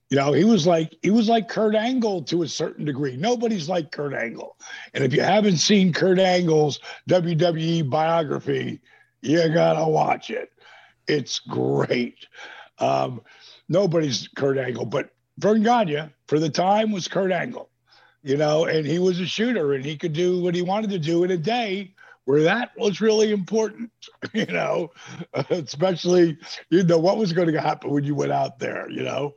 You 0.09 0.17
know, 0.17 0.33
he 0.33 0.43
was 0.43 0.67
like 0.67 0.97
he 1.01 1.09
was 1.09 1.29
like 1.29 1.47
Kurt 1.47 1.73
Angle 1.73 2.23
to 2.23 2.43
a 2.43 2.47
certain 2.47 2.83
degree. 2.83 3.15
Nobody's 3.15 3.69
like 3.69 3.91
Kurt 3.91 4.13
Angle. 4.13 4.57
And 4.93 5.03
if 5.03 5.13
you 5.13 5.21
haven't 5.21 5.57
seen 5.57 5.93
Kurt 5.93 6.19
Angle's 6.19 6.79
WWE 7.09 7.89
biography, 7.89 8.81
you 9.21 9.53
gotta 9.53 9.89
watch 9.89 10.29
it. 10.29 10.51
It's 11.07 11.39
great. 11.39 12.25
Um, 12.79 13.21
nobody's 13.69 14.27
Kurt 14.35 14.57
Angle, 14.57 14.85
but 14.85 15.09
Verne 15.37 15.63
Gagne 15.63 16.09
for 16.27 16.39
the 16.39 16.49
time 16.49 16.91
was 16.91 17.07
Kurt 17.07 17.31
Angle. 17.31 17.69
You 18.23 18.37
know, 18.37 18.65
and 18.65 18.85
he 18.85 18.99
was 18.99 19.19
a 19.19 19.25
shooter 19.25 19.73
and 19.73 19.83
he 19.83 19.97
could 19.97 20.13
do 20.13 20.41
what 20.41 20.53
he 20.53 20.61
wanted 20.61 20.91
to 20.91 20.99
do 20.99 21.23
in 21.23 21.31
a 21.31 21.37
day 21.37 21.95
where 22.25 22.43
that 22.43 22.71
was 22.77 23.01
really 23.01 23.31
important, 23.31 23.91
you 24.33 24.45
know, 24.45 24.91
especially, 25.49 26.37
you 26.69 26.83
know, 26.83 26.99
what 26.99 27.17
was 27.17 27.33
going 27.33 27.51
to 27.51 27.59
happen 27.59 27.89
when 27.89 28.03
you 28.03 28.13
went 28.15 28.31
out 28.31 28.59
there, 28.59 28.89
you 28.89 29.03
know. 29.03 29.33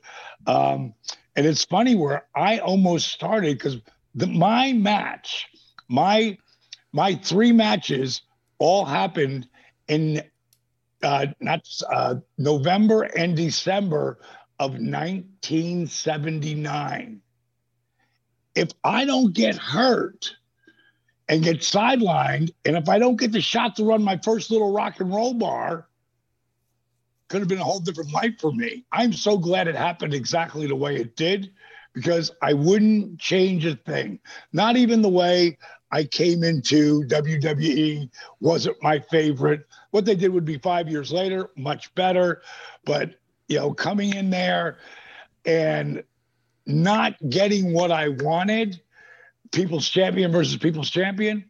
Um, 0.46 0.94
and 1.36 1.46
it's 1.46 1.64
funny 1.64 1.94
where 1.94 2.26
I 2.36 2.58
almost 2.58 3.08
started 3.08 3.58
because 3.58 3.78
my 4.14 4.72
match, 4.72 5.46
my 5.88 6.38
my 6.92 7.16
three 7.16 7.50
matches 7.50 8.22
all 8.58 8.84
happened 8.84 9.48
in 9.88 10.22
uh, 11.04 11.26
not 11.40 11.68
uh, 11.90 12.14
November 12.38 13.02
and 13.02 13.36
December 13.36 14.18
of 14.58 14.70
1979. 14.72 17.20
If 18.54 18.70
I 18.82 19.04
don't 19.04 19.34
get 19.34 19.56
hurt, 19.56 20.36
and 21.28 21.42
get 21.42 21.58
sidelined. 21.58 22.52
And 22.64 22.76
if 22.76 22.88
I 22.88 22.98
don't 22.98 23.18
get 23.18 23.32
the 23.32 23.40
shot 23.40 23.76
to 23.76 23.84
run 23.84 24.02
my 24.02 24.18
first 24.18 24.50
little 24.50 24.72
rock 24.72 25.00
and 25.00 25.12
roll 25.12 25.34
bar, 25.34 25.88
could 27.28 27.40
have 27.40 27.48
been 27.48 27.58
a 27.58 27.64
whole 27.64 27.80
different 27.80 28.12
life 28.12 28.34
for 28.40 28.52
me. 28.52 28.84
I'm 28.92 29.12
so 29.12 29.38
glad 29.38 29.68
it 29.68 29.74
happened 29.74 30.14
exactly 30.14 30.66
the 30.66 30.76
way 30.76 30.96
it 30.96 31.16
did 31.16 31.52
because 31.94 32.30
I 32.42 32.52
wouldn't 32.52 33.18
change 33.18 33.64
a 33.64 33.76
thing. 33.76 34.18
Not 34.52 34.76
even 34.76 35.00
the 35.00 35.08
way 35.08 35.58
I 35.94 36.04
came 36.04 36.42
into 36.42 37.02
WWE 37.04 38.10
wasn't 38.40 38.82
my 38.82 38.98
favorite. 38.98 39.64
What 39.92 40.04
they 40.04 40.16
did 40.16 40.32
would 40.32 40.44
be 40.44 40.58
five 40.58 40.88
years 40.88 41.12
later, 41.12 41.50
much 41.56 41.94
better. 41.94 42.42
But, 42.84 43.14
you 43.46 43.58
know, 43.58 43.72
coming 43.72 44.12
in 44.12 44.28
there 44.28 44.78
and 45.44 46.02
not 46.66 47.14
getting 47.30 47.72
what 47.72 47.92
I 47.92 48.08
wanted 48.08 48.80
people's 49.52 49.88
champion 49.88 50.32
versus 50.32 50.56
people's 50.56 50.90
champion 50.90 51.44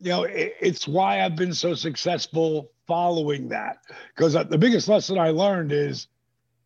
you 0.00 0.10
know 0.10 0.22
it, 0.22 0.54
it's 0.60 0.86
why 0.86 1.22
i've 1.22 1.34
been 1.34 1.52
so 1.52 1.74
successful 1.74 2.70
following 2.86 3.48
that 3.48 3.78
because 4.14 4.36
uh, 4.36 4.44
the 4.44 4.58
biggest 4.58 4.86
lesson 4.86 5.18
i 5.18 5.30
learned 5.30 5.72
is 5.72 6.06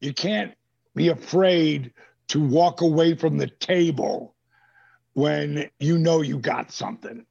you 0.01 0.13
can't 0.13 0.53
be 0.95 1.09
afraid 1.09 1.93
to 2.29 2.41
walk 2.41 2.83
away 2.83 3.15
from 3.15 3.39
the 3.39 3.47
table 3.47 4.35
when 5.15 5.71
you 5.79 5.99
know 5.99 6.23
you 6.23 6.39
got 6.39 6.73
something. 6.73 7.25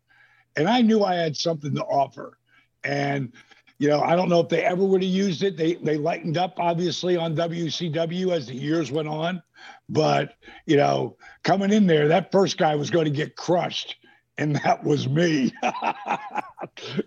And 0.55 0.67
I 0.67 0.81
knew 0.81 1.03
I 1.03 1.15
had 1.15 1.35
something 1.35 1.73
to 1.75 1.83
offer. 1.83 2.37
And 2.83 3.33
you 3.81 3.87
know, 3.87 3.99
I 4.01 4.15
don't 4.15 4.29
know 4.29 4.39
if 4.41 4.47
they 4.47 4.63
ever 4.63 4.85
would 4.85 5.01
have 5.01 5.09
used 5.09 5.41
it. 5.41 5.57
They 5.57 5.73
they 5.73 5.97
lightened 5.97 6.37
up 6.37 6.59
obviously 6.59 7.17
on 7.17 7.35
WCW 7.35 8.31
as 8.31 8.45
the 8.45 8.53
years 8.53 8.91
went 8.91 9.07
on, 9.07 9.41
but 9.89 10.35
you 10.67 10.77
know, 10.77 11.17
coming 11.43 11.73
in 11.73 11.87
there, 11.87 12.07
that 12.09 12.31
first 12.31 12.59
guy 12.59 12.75
was 12.75 12.91
going 12.91 13.05
to 13.05 13.11
get 13.11 13.35
crushed, 13.35 13.95
and 14.37 14.55
that 14.57 14.83
was 14.83 15.09
me. 15.09 15.51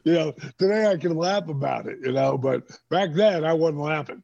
you 0.04 0.14
know, 0.14 0.32
today 0.58 0.90
I 0.90 0.96
can 0.96 1.14
laugh 1.14 1.48
about 1.48 1.86
it, 1.86 1.98
you 2.02 2.10
know, 2.10 2.36
but 2.36 2.64
back 2.90 3.10
then 3.14 3.44
I 3.44 3.52
wasn't 3.52 3.82
laughing. 3.82 4.23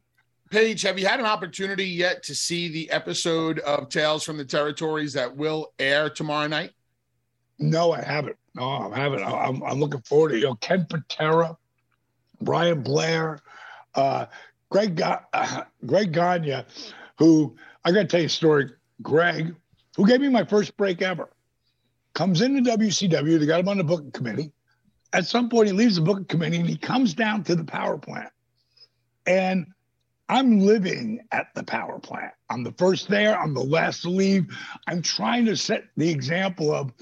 Page, 0.51 0.81
have 0.81 0.99
you 0.99 1.07
had 1.07 1.21
an 1.21 1.25
opportunity 1.25 1.85
yet 1.85 2.23
to 2.23 2.35
see 2.35 2.67
the 2.67 2.91
episode 2.91 3.59
of 3.59 3.87
Tales 3.87 4.21
from 4.21 4.35
the 4.35 4.43
Territories 4.43 5.13
that 5.13 5.33
will 5.33 5.71
air 5.79 6.09
tomorrow 6.09 6.45
night? 6.45 6.71
No, 7.57 7.93
I 7.93 8.01
haven't. 8.01 8.35
No, 8.53 8.91
I 8.91 8.99
haven't. 8.99 9.23
I'm, 9.23 9.63
I'm 9.63 9.79
looking 9.79 10.01
forward 10.01 10.29
to 10.29 10.35
it. 10.35 10.39
You 10.39 10.47
know, 10.47 10.55
Ken 10.55 10.85
Patera, 10.89 11.55
Brian 12.41 12.83
Blair, 12.83 13.39
uh, 13.95 14.25
Greg 14.69 15.01
uh, 15.01 15.19
Greg 15.85 16.11
Gagne, 16.11 16.65
who 17.17 17.55
I 17.85 17.93
got 17.93 18.01
to 18.01 18.07
tell 18.07 18.19
you 18.19 18.25
a 18.25 18.29
story. 18.29 18.71
Greg, 19.01 19.55
who 19.95 20.05
gave 20.05 20.19
me 20.19 20.27
my 20.27 20.43
first 20.43 20.75
break 20.75 21.01
ever, 21.01 21.29
comes 22.13 22.41
into 22.41 22.69
WCW. 22.69 23.39
They 23.39 23.45
got 23.45 23.61
him 23.61 23.69
on 23.69 23.77
the 23.77 23.85
booking 23.85 24.11
committee. 24.11 24.51
At 25.13 25.25
some 25.27 25.47
point, 25.47 25.67
he 25.67 25.73
leaves 25.73 25.95
the 25.95 26.01
booking 26.01 26.25
committee 26.25 26.57
and 26.57 26.67
he 26.67 26.77
comes 26.77 27.13
down 27.13 27.45
to 27.45 27.55
the 27.55 27.63
power 27.63 27.97
plant. 27.97 28.31
And 29.25 29.67
I'm 30.31 30.61
living 30.61 31.19
at 31.33 31.47
the 31.55 31.63
power 31.63 31.99
plant. 31.99 32.31
I'm 32.49 32.63
the 32.63 32.71
first 32.71 33.09
there. 33.09 33.37
I'm 33.37 33.53
the 33.53 33.59
last 33.59 34.03
to 34.03 34.09
leave. 34.09 34.47
I'm 34.87 35.01
trying 35.01 35.45
to 35.47 35.57
set 35.57 35.83
the 35.97 36.09
example 36.09 36.73
of 36.73 36.93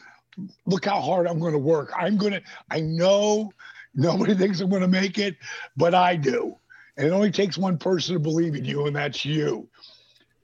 look 0.66 0.86
how 0.86 1.00
hard 1.00 1.28
I'm 1.28 1.40
going 1.40 1.54
to 1.54 1.60
work. 1.60 1.92
I'm 1.96 2.18
going 2.18 2.34
to, 2.34 2.42
I 2.72 2.82
know 2.82 3.52
nobody 3.94 4.34
thinks 4.36 4.62
I'm 4.62 4.70
going 4.72 4.82
to 4.82 4.88
make 4.88 5.20
it, 5.20 5.36
but 5.78 5.94
I 5.94 6.16
do. 6.16 6.58
And 6.98 7.06
it 7.06 7.12
only 7.12 7.30
takes 7.30 7.56
one 7.56 7.78
person 7.78 8.16
to 8.16 8.20
believe 8.20 8.56
in 8.56 8.66
you, 8.66 8.88
and 8.88 8.96
that's 8.96 9.24
you. 9.24 9.70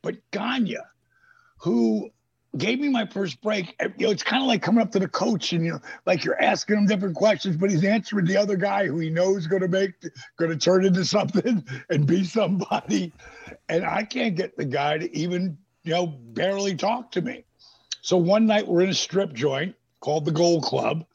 But 0.03 0.17
Gagne, 0.29 0.77
who 1.57 2.11
gave 2.57 2.79
me 2.79 2.89
my 2.89 3.05
first 3.05 3.41
break. 3.41 3.75
You 3.97 4.07
know, 4.07 4.11
it's 4.11 4.23
kind 4.23 4.41
of 4.41 4.47
like 4.47 4.61
coming 4.61 4.81
up 4.81 4.91
to 4.91 4.99
the 4.99 5.07
coach 5.07 5.53
and 5.53 5.65
you 5.65 5.73
know, 5.73 5.79
like 6.05 6.23
you're 6.23 6.41
asking 6.41 6.77
him 6.77 6.85
different 6.85 7.15
questions, 7.15 7.57
but 7.57 7.69
he's 7.69 7.83
answering 7.83 8.25
the 8.25 8.37
other 8.37 8.55
guy 8.55 8.87
who 8.87 8.99
he 8.99 9.09
knows 9.09 9.47
going 9.47 9.61
to 9.61 9.67
make, 9.67 9.93
going 10.37 10.51
to 10.51 10.57
turn 10.57 10.85
into 10.85 11.03
something 11.03 11.65
and 11.89 12.05
be 12.05 12.23
somebody. 12.23 13.11
And 13.69 13.85
I 13.85 14.03
can't 14.03 14.35
get 14.35 14.55
the 14.57 14.65
guy 14.65 14.97
to 14.97 15.15
even, 15.15 15.57
you 15.83 15.93
know, 15.93 16.07
barely 16.07 16.75
talk 16.75 17.11
to 17.11 17.21
me. 17.21 17.43
So 18.01 18.17
one 18.17 18.45
night 18.45 18.67
we're 18.67 18.81
in 18.81 18.89
a 18.89 18.93
strip 18.93 19.33
joint 19.33 19.75
called 19.99 20.25
the 20.25 20.31
Gold 20.31 20.63
Club, 20.63 21.05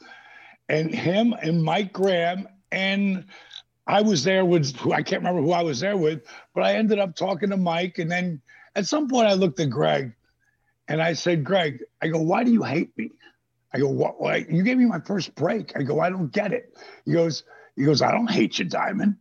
and 0.68 0.92
him 0.94 1.34
and 1.42 1.62
Mike 1.62 1.92
Graham 1.92 2.48
and 2.72 3.24
I 3.86 4.02
was 4.02 4.22
there 4.24 4.44
with 4.44 4.76
I 4.92 5.02
can't 5.02 5.22
remember 5.22 5.42
who 5.42 5.52
I 5.52 5.62
was 5.62 5.80
there 5.80 5.96
with, 5.96 6.22
but 6.54 6.64
I 6.64 6.74
ended 6.74 6.98
up 6.98 7.16
talking 7.16 7.50
to 7.50 7.56
Mike, 7.56 7.98
and 7.98 8.10
then 8.10 8.40
at 8.76 8.86
some 8.86 9.08
point 9.08 9.26
I 9.26 9.34
looked 9.34 9.60
at 9.60 9.70
Greg 9.70 10.12
and 10.90 11.00
I 11.00 11.12
said, 11.12 11.44
Greg, 11.44 11.84
I 12.02 12.08
go, 12.08 12.20
why 12.20 12.42
do 12.42 12.50
you 12.50 12.64
hate 12.64 12.90
me? 12.98 13.12
I 13.72 13.78
go, 13.78 13.88
what? 13.88 14.20
Why? 14.20 14.44
You 14.50 14.64
gave 14.64 14.76
me 14.76 14.86
my 14.86 14.98
first 14.98 15.32
break. 15.36 15.76
I 15.76 15.84
go, 15.84 16.00
I 16.00 16.10
don't 16.10 16.32
get 16.32 16.52
it. 16.52 16.76
He 17.06 17.12
goes, 17.12 17.44
he 17.76 17.84
goes, 17.84 18.02
I 18.02 18.10
don't 18.10 18.28
hate 18.28 18.58
you, 18.58 18.64
Diamond. 18.64 19.14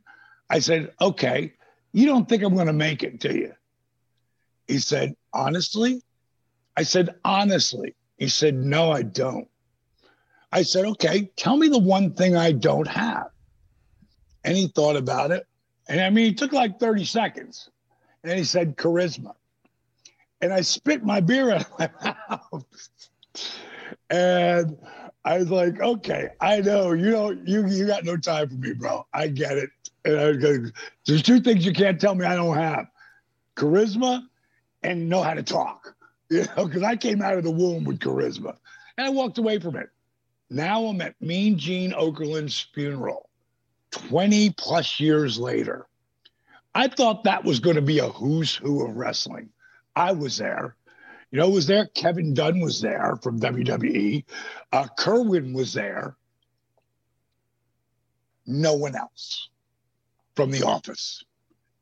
I 0.49 0.59
said, 0.59 0.91
okay, 0.99 1.53
you 1.93 2.07
don't 2.07 2.27
think 2.27 2.41
I'm 2.41 2.55
going 2.55 2.65
to 2.65 2.73
make 2.73 3.03
it, 3.03 3.19
do 3.19 3.37
you? 3.37 3.53
He 4.67 4.79
said, 4.79 5.15
honestly? 5.31 6.01
I 6.75 6.81
said, 6.81 7.13
honestly. 7.23 7.95
He 8.17 8.29
said, 8.29 8.55
no, 8.55 8.91
I 8.91 9.03
don't. 9.03 9.47
I 10.51 10.63
said, 10.63 10.85
okay, 10.85 11.29
tell 11.35 11.55
me 11.55 11.67
the 11.67 11.77
one 11.77 12.15
thing 12.15 12.35
I 12.35 12.51
don't 12.51 12.87
have. 12.87 13.27
And 14.43 14.57
he 14.57 14.69
thought 14.69 14.95
about 14.95 15.29
it. 15.29 15.45
And 15.87 16.01
I 16.01 16.09
mean, 16.09 16.31
it 16.31 16.39
took 16.39 16.51
like 16.51 16.79
30 16.79 17.05
seconds. 17.05 17.69
And 18.23 18.39
he 18.39 18.43
said, 18.43 18.75
charisma 18.75 19.35
and 20.41 20.53
I 20.53 20.61
spit 20.61 21.03
my 21.03 21.19
beer 21.19 21.51
out 21.51 21.61
of 21.61 21.79
my 21.79 21.89
mouth. 22.29 22.65
and 24.09 24.77
I 25.25 25.37
was 25.37 25.49
like, 25.49 25.79
okay, 25.79 26.29
I 26.41 26.61
know 26.61 26.93
you 26.93 27.11
don't 27.11 27.47
you 27.47 27.67
you 27.67 27.85
got 27.87 28.05
no 28.05 28.17
time 28.17 28.49
for 28.49 28.55
me, 28.55 28.73
bro. 28.73 29.05
I 29.13 29.27
get 29.27 29.57
it. 29.57 29.69
And 30.05 30.19
I 30.19 30.27
was 30.29 30.37
going, 30.37 30.71
there's 31.05 31.21
two 31.21 31.39
things 31.41 31.65
you 31.65 31.73
can't 31.73 31.99
tell 31.99 32.15
me 32.15 32.25
I 32.25 32.35
don't 32.35 32.55
have: 32.55 32.87
charisma 33.55 34.23
and 34.83 35.09
know 35.09 35.21
how 35.21 35.33
to 35.33 35.43
talk. 35.43 35.95
You 36.31 36.45
know, 36.55 36.67
because 36.67 36.83
I 36.83 36.95
came 36.95 37.23
out 37.23 37.39
of 37.39 37.43
the 37.43 37.49
womb 37.49 37.85
with 37.85 37.97
charisma, 37.97 38.55
and 38.95 39.07
I 39.07 39.09
walked 39.09 39.39
away 39.39 39.57
from 39.57 39.75
it. 39.75 39.89
Now 40.51 40.85
I'm 40.85 41.01
at 41.01 41.19
Mean 41.19 41.57
Gene 41.57 41.91
Okerlund's 41.91 42.67
funeral, 42.71 43.31
20 43.89 44.51
plus 44.51 44.99
years 44.99 45.39
later. 45.39 45.87
I 46.75 46.87
thought 46.87 47.23
that 47.23 47.43
was 47.43 47.59
going 47.59 47.77
to 47.77 47.81
be 47.81 47.97
a 47.97 48.09
who's 48.09 48.55
who 48.55 48.85
of 48.85 48.95
wrestling. 48.95 49.49
I 49.95 50.13
was 50.13 50.37
there. 50.37 50.75
You 51.31 51.39
know, 51.39 51.49
was 51.49 51.67
there. 51.67 51.85
Kevin 51.87 52.33
Dunn 52.33 52.59
was 52.59 52.81
there 52.81 53.15
from 53.21 53.39
WWE. 53.39 54.23
Uh, 54.71 54.87
Kerwin 54.97 55.53
was 55.53 55.73
there. 55.73 56.15
No 58.47 58.73
one 58.73 58.95
else 58.95 59.49
from 60.35 60.49
the 60.49 60.63
office. 60.63 61.23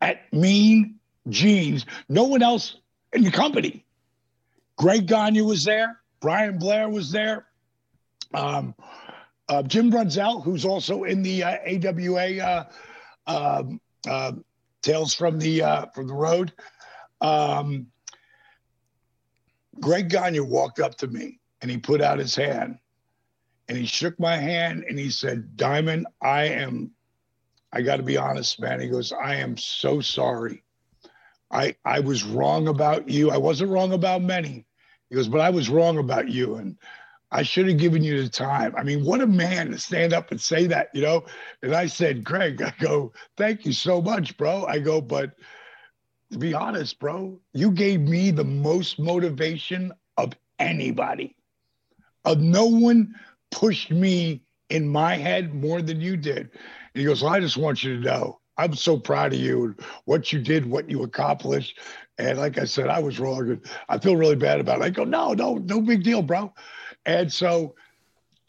At 0.02 0.32
Mean 0.34 1.00
Gene's, 1.30 1.86
no 2.10 2.26
one 2.26 2.44
else 2.44 2.78
in 3.14 3.24
the 3.24 3.32
company. 3.32 3.86
Greg 4.78 5.08
Gagne 5.08 5.42
was 5.42 5.64
there. 5.64 6.00
Brian 6.20 6.58
Blair 6.58 6.90
was 6.90 7.12
there. 7.12 7.46
Um, 8.34 8.76
uh, 9.50 9.64
Jim 9.64 9.92
Brunzell, 9.92 10.44
who's 10.44 10.66
also 10.66 11.04
in 11.04 11.22
the 11.22 11.44
uh, 11.44 11.58
AWA 11.66 12.40
uh, 12.40 12.64
um, 13.28 13.82
uh, 14.08 14.34
Tales 14.82 15.14
from 15.14 15.40
the 15.40 15.64
uh, 15.64 15.86
from 15.96 16.08
the 16.08 16.14
Road. 16.14 16.54
Um, 17.22 17.88
Greg 19.80 20.10
Gagne 20.10 20.40
walked 20.40 20.80
up 20.80 20.96
to 20.98 21.08
me 21.08 21.40
and 21.62 21.72
he 21.72 21.78
put 21.78 22.02
out 22.02 22.20
his 22.20 22.36
hand 22.36 22.78
and 23.68 23.78
he 23.78 23.86
shook 23.86 24.20
my 24.20 24.38
hand 24.38 24.86
and 24.88 24.98
he 24.98 25.10
said, 25.10 25.56
Diamond, 25.56 26.08
I 26.22 26.46
am, 26.46 26.92
I 27.74 27.82
got 27.82 27.98
to 27.98 28.04
be 28.04 28.18
honest, 28.18 28.60
man. 28.60 28.80
He 28.80 28.88
goes, 28.88 29.12
I 29.12 29.36
am 29.36 29.58
so 29.58 30.00
sorry. 30.00 30.64
I, 31.52 31.76
I 31.86 32.00
was 32.00 32.24
wrong 32.24 32.68
about 32.68 33.10
you. 33.10 33.32
I 33.32 33.38
wasn't 33.38 33.72
wrong 33.72 33.94
about 33.94 34.22
many. 34.22 34.66
He 35.10 35.16
goes, 35.16 35.28
but 35.28 35.42
I 35.42 35.50
was 35.50 35.70
wrong 35.70 35.98
about 35.98 36.28
you. 36.30 36.56
And 36.56 36.78
I 37.32 37.44
should 37.44 37.68
have 37.68 37.78
given 37.78 38.04
you 38.04 38.22
the 38.22 38.30
time. 38.30 38.74
I 38.78 38.84
mean, 38.84 39.04
what 39.04 39.22
a 39.22 39.28
man 39.28 39.72
to 39.72 39.80
stand 39.80 40.14
up 40.14 40.32
and 40.32 40.40
say 40.40 40.68
that, 40.68 40.90
you 40.94 41.02
know? 41.02 41.26
And 41.62 41.74
I 41.74 41.88
said, 41.88 42.24
Greg, 42.24 42.62
I 42.62 42.74
go, 42.80 43.12
thank 43.36 43.66
you 43.66 43.74
so 43.74 44.02
much, 44.02 44.38
bro. 44.38 44.66
I 44.66 44.80
go, 44.80 45.02
but 45.02 45.32
to 46.32 46.38
be 46.38 46.54
honest, 46.54 47.00
bro, 47.00 47.40
you 47.54 47.72
gave 47.72 48.02
me 48.02 48.32
the 48.32 48.44
most 48.44 49.00
motivation 49.00 49.94
of 50.18 50.34
anybody. 50.60 51.36
Of 52.26 52.40
no 52.40 52.66
one 52.66 53.16
pushed 53.52 53.92
me 53.92 54.44
in 54.70 54.88
my 54.88 55.16
head 55.16 55.54
more 55.54 55.82
than 55.82 56.02
you 56.02 56.18
did. 56.18 56.50
And 56.50 56.50
he 56.94 57.06
goes, 57.06 57.24
well, 57.24 57.34
I 57.34 57.40
just 57.40 57.58
want 57.58 57.84
you 57.84 57.96
to 57.98 58.06
know 58.06 58.40
I'm 58.58 58.76
so 58.76 58.98
proud 58.98 59.34
of 59.34 59.40
you 59.40 59.66
and 59.66 59.80
what 60.06 60.34
you 60.34 60.42
did, 60.42 60.66
what 60.66 60.90
you 60.90 61.04
accomplished. 61.04 61.80
And 62.18 62.40
like 62.40 62.58
I 62.58 62.66
said, 62.66 62.90
I 62.90 63.00
was 63.00 63.20
wrong. 63.20 63.62
I 63.88 64.00
feel 64.00 64.16
really 64.16 64.36
bad 64.36 64.60
about 64.60 64.80
it. 64.80 64.84
I 64.84 64.90
go, 64.90 65.04
no, 65.04 65.34
no, 65.34 65.56
no 65.56 65.80
big 65.80 66.04
deal, 66.04 66.22
bro. 66.22 66.54
And 67.06 67.32
so 67.32 67.76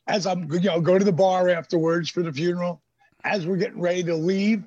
as 0.07 0.27
I'm, 0.27 0.51
you 0.51 0.61
know, 0.61 0.81
go 0.81 0.99
to 0.99 1.05
the 1.05 1.13
bar 1.13 1.51
afterwards 1.51 2.09
for 2.11 2.23
the 2.23 2.33
funeral, 2.33 2.83
as 3.25 3.47
we're 3.47 3.59
getting 3.59 3.81
ready 3.81 4.03
to 4.05 4.15
leave, 4.15 4.65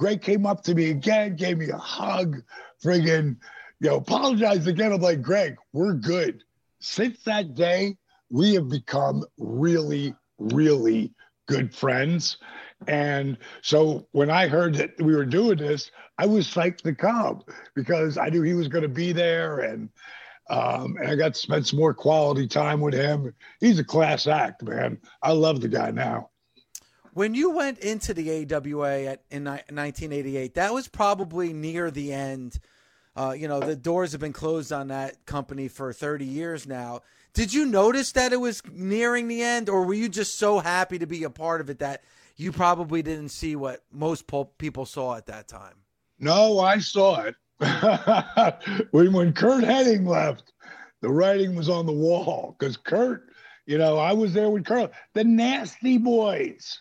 Greg 0.00 0.22
came 0.22 0.46
up 0.46 0.62
to 0.62 0.74
me 0.74 0.88
again, 0.88 1.36
gave 1.36 1.58
me 1.58 1.68
a 1.68 1.76
hug, 1.76 2.42
friggin', 2.82 3.36
you 3.80 3.90
know, 3.90 3.96
apologized 3.96 4.66
again. 4.66 4.94
I'm 4.94 5.00
like, 5.02 5.20
Greg, 5.20 5.56
we're 5.74 5.92
good. 5.92 6.42
Since 6.80 7.22
that 7.24 7.54
day, 7.54 7.98
we 8.30 8.54
have 8.54 8.70
become 8.70 9.22
really, 9.36 10.14
really 10.38 11.12
good 11.48 11.74
friends. 11.74 12.38
And 12.88 13.36
so 13.60 14.08
when 14.12 14.30
I 14.30 14.48
heard 14.48 14.74
that 14.76 14.92
we 15.00 15.14
were 15.14 15.26
doing 15.26 15.58
this, 15.58 15.90
I 16.16 16.24
was 16.24 16.48
psyched 16.48 16.80
to 16.84 16.94
come 16.94 17.42
because 17.74 18.16
I 18.16 18.30
knew 18.30 18.40
he 18.40 18.54
was 18.54 18.68
going 18.68 18.84
to 18.84 18.88
be 18.88 19.12
there. 19.12 19.58
And, 19.58 19.90
um, 20.48 20.96
and 20.98 21.10
I 21.10 21.14
got 21.14 21.34
to 21.34 21.38
spend 21.40 21.66
some 21.66 21.78
more 21.78 21.92
quality 21.92 22.48
time 22.48 22.80
with 22.80 22.94
him. 22.94 23.34
He's 23.60 23.78
a 23.78 23.84
class 23.84 24.26
act, 24.26 24.62
man. 24.62 24.96
I 25.22 25.32
love 25.32 25.60
the 25.60 25.68
guy 25.68 25.90
now. 25.90 26.29
When 27.12 27.34
you 27.34 27.50
went 27.50 27.78
into 27.78 28.14
the 28.14 28.46
AWA 28.52 29.02
at, 29.04 29.22
in 29.30 29.44
1988, 29.44 30.54
that 30.54 30.72
was 30.72 30.88
probably 30.88 31.52
near 31.52 31.90
the 31.90 32.12
end. 32.12 32.58
Uh, 33.16 33.34
you 33.36 33.48
know, 33.48 33.60
the 33.60 33.76
doors 33.76 34.12
have 34.12 34.20
been 34.20 34.32
closed 34.32 34.72
on 34.72 34.88
that 34.88 35.26
company 35.26 35.68
for 35.68 35.92
30 35.92 36.24
years 36.24 36.66
now. 36.66 37.00
Did 37.32 37.52
you 37.52 37.66
notice 37.66 38.12
that 38.12 38.32
it 38.32 38.40
was 38.40 38.62
nearing 38.72 39.28
the 39.28 39.42
end, 39.42 39.68
or 39.68 39.84
were 39.84 39.94
you 39.94 40.08
just 40.08 40.38
so 40.38 40.58
happy 40.58 40.98
to 40.98 41.06
be 41.06 41.24
a 41.24 41.30
part 41.30 41.60
of 41.60 41.70
it 41.70 41.78
that 41.78 42.02
you 42.36 42.52
probably 42.52 43.02
didn't 43.02 43.28
see 43.28 43.54
what 43.54 43.84
most 43.92 44.24
people 44.58 44.86
saw 44.86 45.16
at 45.16 45.26
that 45.26 45.46
time? 45.46 45.74
No, 46.18 46.58
I 46.58 46.78
saw 46.78 47.22
it. 47.22 47.34
when 48.90 49.12
when 49.12 49.32
Curt 49.32 49.64
Hennig 49.64 50.06
left, 50.06 50.52
the 51.02 51.10
writing 51.10 51.54
was 51.54 51.68
on 51.68 51.86
the 51.86 51.92
wall 51.92 52.56
because 52.58 52.76
Curt, 52.76 53.28
you 53.66 53.78
know, 53.78 53.98
I 53.98 54.12
was 54.12 54.32
there 54.32 54.50
with 54.50 54.64
Curt, 54.64 54.92
The 55.12 55.24
Nasty 55.24 55.98
Boys, 55.98 56.80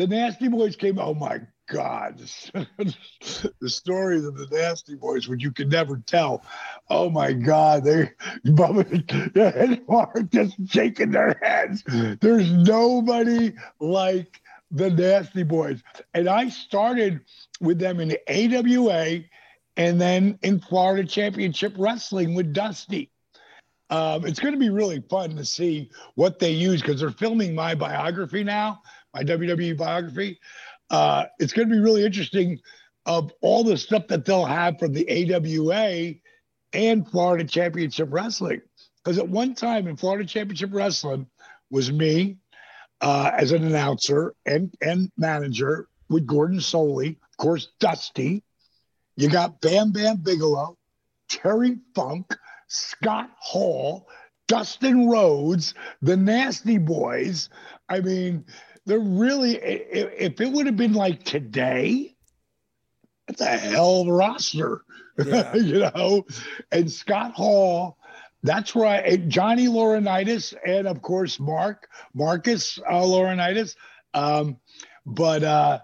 the 0.00 0.06
Nasty 0.06 0.48
Boys 0.48 0.76
came. 0.76 0.98
Oh 0.98 1.12
my 1.12 1.42
God, 1.68 2.18
the 2.78 3.68
stories 3.68 4.24
of 4.24 4.34
the 4.34 4.46
Nasty 4.50 4.94
Boys, 4.94 5.28
which 5.28 5.42
you 5.42 5.52
could 5.52 5.70
never 5.70 5.98
tell. 5.98 6.42
Oh 6.88 7.10
my 7.10 7.34
God, 7.34 7.84
they 7.84 8.10
Bubba 8.46 9.36
and 9.36 9.82
Mark 9.86 10.30
just 10.30 10.56
shaking 10.68 11.10
their 11.10 11.38
heads. 11.42 11.84
There's 12.20 12.50
nobody 12.50 13.52
like 13.78 14.40
the 14.70 14.88
Nasty 14.88 15.42
Boys, 15.42 15.82
and 16.14 16.30
I 16.30 16.48
started 16.48 17.20
with 17.60 17.78
them 17.78 18.00
in 18.00 18.08
the 18.08 18.20
AWA, 18.26 19.24
and 19.76 20.00
then 20.00 20.38
in 20.40 20.60
Florida 20.60 21.06
Championship 21.06 21.74
Wrestling 21.76 22.34
with 22.34 22.54
Dusty. 22.54 23.10
Um, 23.90 24.24
it's 24.24 24.38
going 24.38 24.54
to 24.54 24.60
be 24.60 24.70
really 24.70 25.02
fun 25.10 25.34
to 25.36 25.44
see 25.44 25.90
what 26.14 26.38
they 26.38 26.52
use 26.52 26.80
because 26.80 27.00
they're 27.00 27.10
filming 27.10 27.56
my 27.56 27.74
biography 27.74 28.44
now, 28.44 28.82
my 29.14 29.22
WWE 29.22 29.76
biography. 29.76 30.38
Uh, 30.90 31.24
it's 31.38 31.52
going 31.52 31.68
to 31.68 31.74
be 31.74 31.80
really 31.80 32.04
interesting 32.04 32.58
of 33.06 33.32
all 33.40 33.64
the 33.64 33.76
stuff 33.76 34.06
that 34.08 34.24
they'll 34.24 34.44
have 34.44 34.78
from 34.78 34.92
the 34.92 35.34
AWA 35.34 36.14
and 36.72 37.08
Florida 37.08 37.44
Championship 37.44 38.08
Wrestling. 38.10 38.60
Because 39.02 39.18
at 39.18 39.28
one 39.28 39.54
time 39.54 39.86
in 39.86 39.96
Florida 39.96 40.24
Championship 40.24 40.70
Wrestling 40.72 41.26
was 41.70 41.90
me 41.90 42.36
uh, 43.00 43.30
as 43.34 43.52
an 43.52 43.64
announcer 43.64 44.34
and, 44.44 44.74
and 44.82 45.10
manager 45.16 45.88
with 46.08 46.26
Gordon 46.26 46.58
Solie, 46.58 47.16
of 47.16 47.36
course, 47.38 47.68
Dusty. 47.78 48.42
You 49.16 49.28
got 49.28 49.60
Bam 49.60 49.92
Bam 49.92 50.18
Bigelow, 50.18 50.76
Terry 51.28 51.78
Funk, 51.94 52.36
Scott 52.68 53.30
Hall, 53.38 54.08
Dustin 54.48 55.08
Rhodes, 55.08 55.74
the 56.02 56.16
Nasty 56.16 56.78
Boys. 56.78 57.48
I 57.88 58.00
mean, 58.00 58.44
they're 58.86 58.98
really, 58.98 59.56
if 59.56 60.40
it 60.40 60.50
would 60.50 60.66
have 60.66 60.76
been 60.76 60.94
like 60.94 61.22
today, 61.24 62.16
that's 63.26 63.40
a 63.40 63.46
hell 63.46 64.02
of 64.02 64.08
a 64.08 64.12
roster, 64.12 64.82
yeah. 65.24 65.54
you 65.54 65.78
know? 65.80 66.26
And 66.72 66.90
Scott 66.90 67.32
Hall, 67.32 67.98
that's 68.42 68.74
right. 68.74 69.28
Johnny 69.28 69.66
Laurinaitis, 69.66 70.54
and 70.66 70.88
of 70.88 71.02
course, 71.02 71.38
Mark, 71.38 71.88
Marcus 72.14 72.78
uh, 72.78 73.02
Laurinaitis. 73.02 73.76
Um, 74.14 74.56
but 75.06 75.44
uh, 75.44 75.80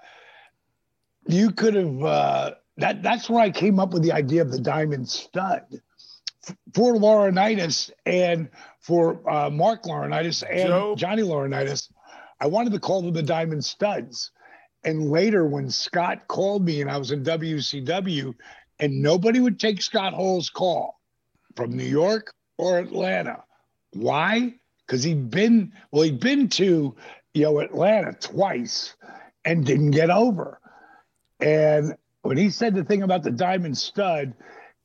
you 1.26 1.51
could 1.51 1.74
have, 1.74 2.03
uh, 2.03 2.51
that, 2.78 3.03
that's 3.03 3.28
where 3.28 3.42
I 3.42 3.51
came 3.51 3.78
up 3.78 3.92
with 3.92 4.03
the 4.03 4.12
idea 4.12 4.42
of 4.42 4.51
the 4.51 4.61
diamond 4.61 5.09
stud 5.09 5.80
for 6.74 6.94
Laurinaitis 6.94 7.90
and 8.05 8.49
for 8.80 9.28
uh, 9.28 9.51
Mark 9.51 9.84
Laurinaitis 9.84 10.42
and 10.49 10.68
Joe? 10.68 10.94
Johnny 10.97 11.22
Laurinaitis. 11.22 11.90
I 12.41 12.47
wanted 12.47 12.72
to 12.72 12.80
call 12.80 13.03
them 13.03 13.12
the 13.12 13.22
Diamond 13.22 13.64
Studs. 13.64 14.30
And 14.84 15.11
later, 15.11 15.47
when 15.47 15.70
Scott 15.70 16.28
called 16.28 16.64
me 16.64 16.80
and 16.80 16.91
I 16.91 16.97
was 16.97 17.11
in 17.11 17.24
WCW, 17.24 18.34
and 18.78 19.03
nobody 19.03 19.41
would 19.41 19.59
take 19.59 19.82
Scott 19.82 20.12
Hall's 20.12 20.51
call 20.51 21.01
from 21.55 21.76
New 21.76 21.84
York 21.84 22.34
or 22.59 22.78
Atlanta. 22.78 23.43
Why? 23.93 24.55
Because 24.87 25.03
he'd 25.03 25.30
been, 25.30 25.72
well, 25.91 26.03
he'd 26.03 26.20
been 26.20 26.49
to, 26.51 26.95
you 27.34 27.43
know, 27.43 27.61
Atlanta 27.61 28.12
twice 28.12 28.95
and 29.45 29.64
didn't 29.64 29.93
get 29.93 30.11
over. 30.11 30.61
And 31.41 31.95
when 32.22 32.37
he 32.37 32.51
said 32.51 32.74
the 32.74 32.84
thing 32.84 33.03
about 33.03 33.22
the 33.22 33.30
Diamond 33.30 33.78
Stud, 33.78 34.34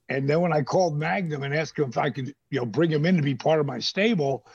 and 0.10 0.30
then 0.30 0.42
when 0.42 0.54
I 0.54 0.62
called 0.62 0.98
Magnum 0.98 1.44
and 1.44 1.54
asked 1.54 1.78
him 1.78 1.90
if 1.90 1.98
I 1.98 2.10
could, 2.10 2.34
you 2.50 2.60
know, 2.60 2.66
bring 2.66 2.92
him 2.92 3.06
in 3.06 3.18
to 3.18 3.24
be 3.24 3.36
part 3.36 3.60
of 3.60 3.66
my 3.66 3.80
stable, 3.80 4.46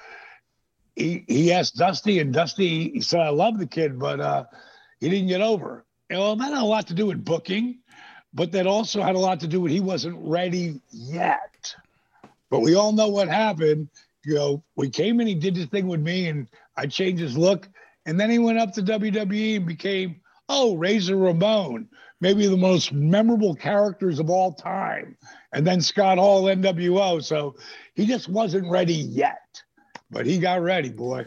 he, 0.97 1.25
he 1.29 1.53
asked 1.53 1.77
Dusty, 1.77 2.19
and 2.19 2.33
Dusty 2.33 2.91
he 2.91 3.01
said, 3.01 3.21
I 3.21 3.29
love 3.29 3.59
the 3.59 3.67
kid, 3.67 3.99
but 3.99 4.19
uh, 4.19 4.45
he 4.99 5.11
didn't 5.11 5.29
get 5.29 5.43
over. 5.43 5.85
And, 6.09 6.19
well, 6.19 6.35
that 6.37 6.53
had 6.53 6.63
a 6.63 6.65
lot 6.65 6.87
to 6.89 6.95
do 6.95 7.07
with 7.07 7.25
booking, 7.25 7.79
but 8.33 8.51
that 8.53 8.67
also 8.67 9.03
had 9.03 9.15
a 9.15 9.21
lot 9.21 9.39
to 9.41 9.47
do 9.47 9.61
with 9.61 9.73
he 9.73 9.81
wasn't 9.81 10.17
ready 10.19 10.81
yet. 10.91 11.75
But 12.51 12.61
we 12.61 12.75
all 12.75 12.93
know 12.93 13.09
what 13.09 13.29
happened. 13.29 13.89
You 14.25 14.35
know, 14.35 14.65
we 14.75 14.89
came 14.89 15.21
in, 15.21 15.27
he 15.27 15.35
did 15.35 15.55
this 15.55 15.67
thing 15.67 15.87
with 15.87 16.01
me, 16.01 16.29
and 16.29 16.49
I 16.77 16.87
changed 16.87 17.23
his 17.23 17.37
look. 17.37 17.69
And 18.07 18.19
then 18.19 18.31
he 18.31 18.39
went 18.39 18.59
up 18.59 18.73
to 18.75 18.83
WWE 18.83 19.57
and 19.57 19.67
became, 19.67 20.21
oh, 20.49 20.77
Razor 20.77 21.17
Ramon, 21.17 21.89
maybe 22.21 22.47
the 22.47 22.57
most 22.57 22.93
memorable 22.93 23.55
characters 23.55 24.19
of 24.19 24.31
all 24.31 24.53
time. 24.53 25.17
And 25.53 25.67
then 25.67 25.81
Scott 25.81 26.19
Hall, 26.19 26.45
NWO. 26.45 27.23
So 27.23 27.57
he 27.95 28.07
just 28.07 28.29
wasn't 28.29 28.71
ready 28.71 28.95
yet 28.95 29.63
but 30.11 30.27
he 30.27 30.39
got 30.39 30.63
ready, 30.63 30.89
boy. 30.89 31.27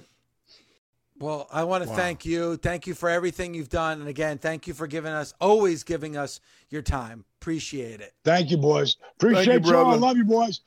Well, 1.19 1.47
I 1.51 1.65
want 1.65 1.83
to 1.83 1.89
wow. 1.89 1.95
thank 1.95 2.25
you. 2.25 2.55
Thank 2.55 2.87
you 2.87 2.93
for 2.93 3.09
everything 3.09 3.53
you've 3.53 3.69
done. 3.69 3.99
And 3.99 4.09
again, 4.09 4.37
thank 4.37 4.67
you 4.67 4.73
for 4.73 4.87
giving 4.87 5.11
us, 5.11 5.33
always 5.41 5.83
giving 5.83 6.15
us 6.15 6.39
your 6.69 6.81
time. 6.81 7.25
Appreciate 7.41 7.99
it. 7.99 8.13
Thank 8.23 8.51
you, 8.51 8.57
boys. 8.57 8.95
Appreciate 9.17 9.65
you, 9.65 9.75
all. 9.75 9.91
I 9.91 9.95
love 9.95 10.15
you, 10.15 10.23
boys. 10.23 10.61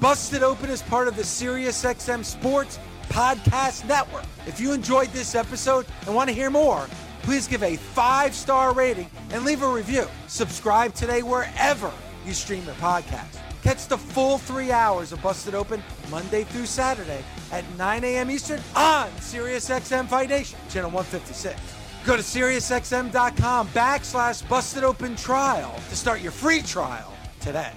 Busted 0.00 0.42
Open 0.42 0.70
is 0.70 0.82
part 0.82 1.08
of 1.08 1.16
the 1.16 1.22
SiriusXM 1.22 2.24
Sports 2.24 2.78
Podcast 3.08 3.86
Network. 3.86 4.24
If 4.46 4.60
you 4.60 4.72
enjoyed 4.72 5.08
this 5.08 5.34
episode 5.34 5.86
and 6.06 6.14
want 6.14 6.28
to 6.28 6.34
hear 6.34 6.50
more, 6.50 6.86
please 7.22 7.46
give 7.46 7.62
a 7.62 7.76
five 7.76 8.34
star 8.34 8.72
rating 8.72 9.10
and 9.30 9.44
leave 9.44 9.62
a 9.62 9.68
review. 9.68 10.06
Subscribe 10.28 10.94
today 10.94 11.22
wherever 11.22 11.90
you 12.26 12.32
stream 12.32 12.64
your 12.64 12.74
podcast. 12.74 13.45
Catch 13.66 13.88
the 13.88 13.98
full 13.98 14.38
three 14.38 14.70
hours 14.70 15.10
of 15.10 15.20
Busted 15.20 15.52
Open 15.52 15.82
Monday 16.08 16.44
through 16.44 16.66
Saturday 16.66 17.24
at 17.50 17.64
9 17.76 18.04
a.m. 18.04 18.30
Eastern 18.30 18.60
on 18.76 19.08
SiriusXM 19.18 20.06
Fight 20.06 20.28
Nation, 20.28 20.56
channel 20.70 20.88
156. 20.92 21.60
Go 22.06 22.14
to 22.14 22.22
SiriusXM.com 22.22 23.66
backslash 23.70 24.48
Busted 24.48 24.84
Open 24.84 25.16
Trial 25.16 25.74
to 25.88 25.96
start 25.96 26.20
your 26.20 26.30
free 26.30 26.62
trial 26.62 27.12
today. 27.40 27.72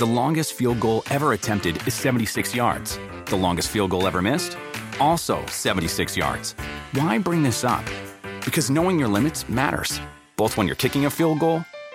The 0.00 0.06
longest 0.06 0.54
field 0.54 0.80
goal 0.80 1.04
ever 1.10 1.34
attempted 1.34 1.86
is 1.86 1.94
76 1.94 2.52
yards. 2.52 2.98
The 3.26 3.36
longest 3.36 3.68
field 3.68 3.92
goal 3.92 4.08
ever 4.08 4.20
missed? 4.20 4.58
Also 4.98 5.46
76 5.46 6.16
yards. 6.16 6.56
Why 6.94 7.16
bring 7.16 7.44
this 7.44 7.62
up? 7.62 7.84
Because 8.44 8.70
knowing 8.70 8.98
your 8.98 9.06
limits 9.08 9.48
matters, 9.48 10.00
both 10.34 10.56
when 10.56 10.66
you're 10.66 10.74
kicking 10.74 11.06
a 11.06 11.10
field 11.10 11.38
goal 11.38 11.64